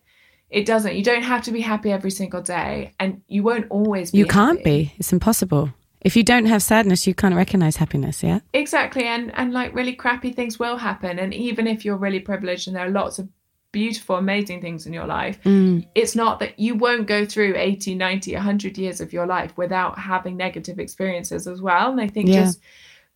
[0.49, 4.11] it doesn't you don't have to be happy every single day and you won't always
[4.11, 4.77] be You can't happy.
[4.85, 4.93] be.
[4.99, 5.65] It's impossible.
[6.03, 8.23] If you don't have sadness, you can't recognize happiness.
[8.23, 8.39] Yeah.
[8.53, 9.03] Exactly.
[9.05, 11.19] And and like really crappy things will happen.
[11.19, 13.27] And even if you're really privileged and there are lots of
[13.71, 15.85] beautiful, amazing things in your life, Mm.
[15.95, 19.97] it's not that you won't go through 80, 90, 100 years of your life without
[19.97, 21.91] having negative experiences as well.
[21.91, 22.43] And I think Yeah.
[22.43, 22.59] just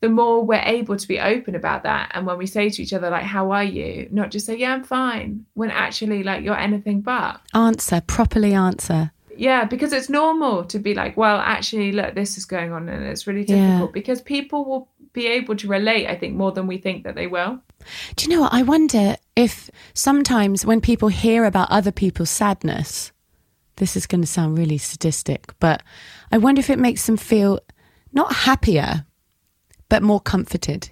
[0.02, 2.94] the more we're able to be open about that and when we say to each
[2.94, 6.56] other like how are you not just say yeah i'm fine when actually like you're
[6.56, 8.54] anything but Answer properly.
[8.54, 9.12] Answer.
[9.40, 13.06] Yeah because it's normal to be like well actually look this is going on and
[13.06, 13.68] it's really Yeah.
[13.68, 17.16] difficult because people will be able to relate i think more than we think that
[17.16, 17.60] they will
[18.16, 18.54] Do you know what?
[18.54, 23.12] I wonder if sometimes when people hear about other people's sadness,
[23.78, 25.84] this is going to sound really sadistic, but
[26.32, 27.60] I wonder if it makes them feel
[28.12, 29.06] not happier,
[29.90, 30.90] but more comforted.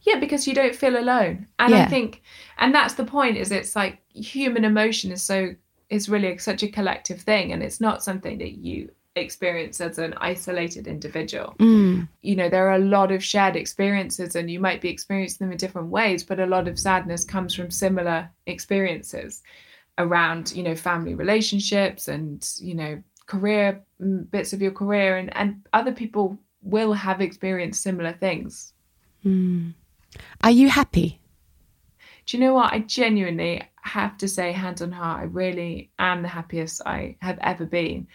[0.00, 1.46] Yeah, because you don't feel alone.
[1.58, 1.84] And Yeah.
[1.84, 2.22] I think
[2.58, 5.54] and that's the point is it's like human emotion is so
[5.90, 10.14] is really such a collective thing and it's not something that you experience as an
[10.18, 11.54] isolated individual.
[11.58, 12.08] Mm.
[12.22, 15.52] You know, there are a lot of shared experiences and you might be experiencing them
[15.52, 19.42] in different ways, but a lot of sadness comes from similar experiences
[19.98, 25.34] around, you know, family relationships and, you know, career mm, bits of your career and
[25.36, 28.72] and other people will have experienced similar things.
[30.42, 31.20] Are you happy?
[32.26, 32.72] Do you know what?
[32.72, 37.38] I genuinely have to say, hand on heart, I really am the happiest I have
[37.40, 38.06] ever been.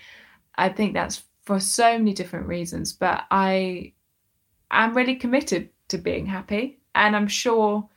[0.55, 3.93] I think that's for so many different reasons, but I
[4.72, 6.80] am really committed to being happy.
[6.95, 7.88] And I'm sure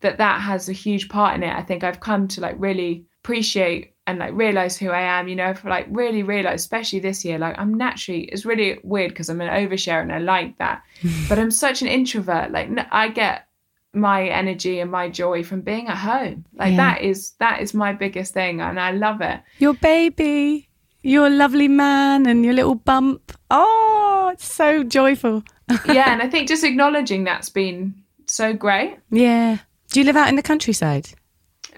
[0.00, 1.54] that that has a huge part in it.
[1.54, 5.36] I think I've come to like really appreciate and like realize who I am, you
[5.36, 9.28] know, for like really realize, especially this year, like I'm naturally, it's really weird because
[9.28, 10.82] I'm an overshare and I like that,
[11.28, 12.50] but I'm such an introvert.
[12.50, 13.46] Like I get
[13.92, 16.44] my energy and my joy from being at home.
[16.54, 16.76] Like Yeah.
[16.76, 18.60] that is, that is my biggest thing.
[18.60, 19.40] And I love it.
[19.58, 20.68] Your baby,
[21.02, 23.32] your lovely man, and your little bump.
[23.50, 25.42] Oh, it's so joyful.
[25.86, 26.12] yeah.
[26.12, 27.94] And I think just acknowledging that's been
[28.26, 28.98] so great.
[29.10, 29.58] Yeah.
[29.90, 31.08] Do you live out in the countryside?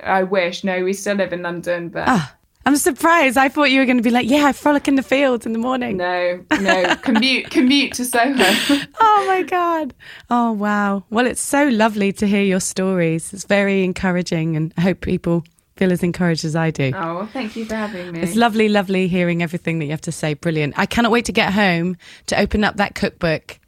[0.03, 0.65] I wish.
[0.65, 3.37] No, we still live in London, but Ah, I'm surprised.
[3.37, 5.53] I thought you were going to be like, yeah, I frolic in the fields in
[5.53, 5.97] the morning.
[5.97, 8.35] no, no, commute, commute to Soho.
[9.01, 9.95] Oh my God.
[10.31, 11.05] Oh, wow.
[11.11, 13.33] Well, it's so lovely to hear your stories.
[13.33, 15.45] It's very encouraging, and I hope people
[15.77, 16.93] feel as encouraged as I do.
[16.95, 18.21] oh, well, thank you for having me.
[18.21, 20.35] It's lovely, lovely hearing everything that you have to say.
[20.35, 20.79] Brilliant.
[20.79, 21.97] I cannot wait to get home
[22.27, 23.59] to open up that cookbook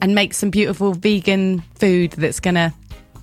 [0.00, 2.72] and make some beautiful vegan food that's going to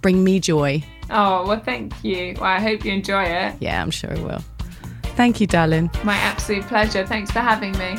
[0.01, 0.83] bring me joy.
[1.09, 2.35] Oh, well, thank you.
[2.35, 3.55] Well, I hope you enjoy it.
[3.59, 4.43] Yeah, I'm sure I will.
[5.21, 5.91] Thank you, darling.
[6.03, 7.05] My absolute pleasure.
[7.05, 7.95] Thanks for having me.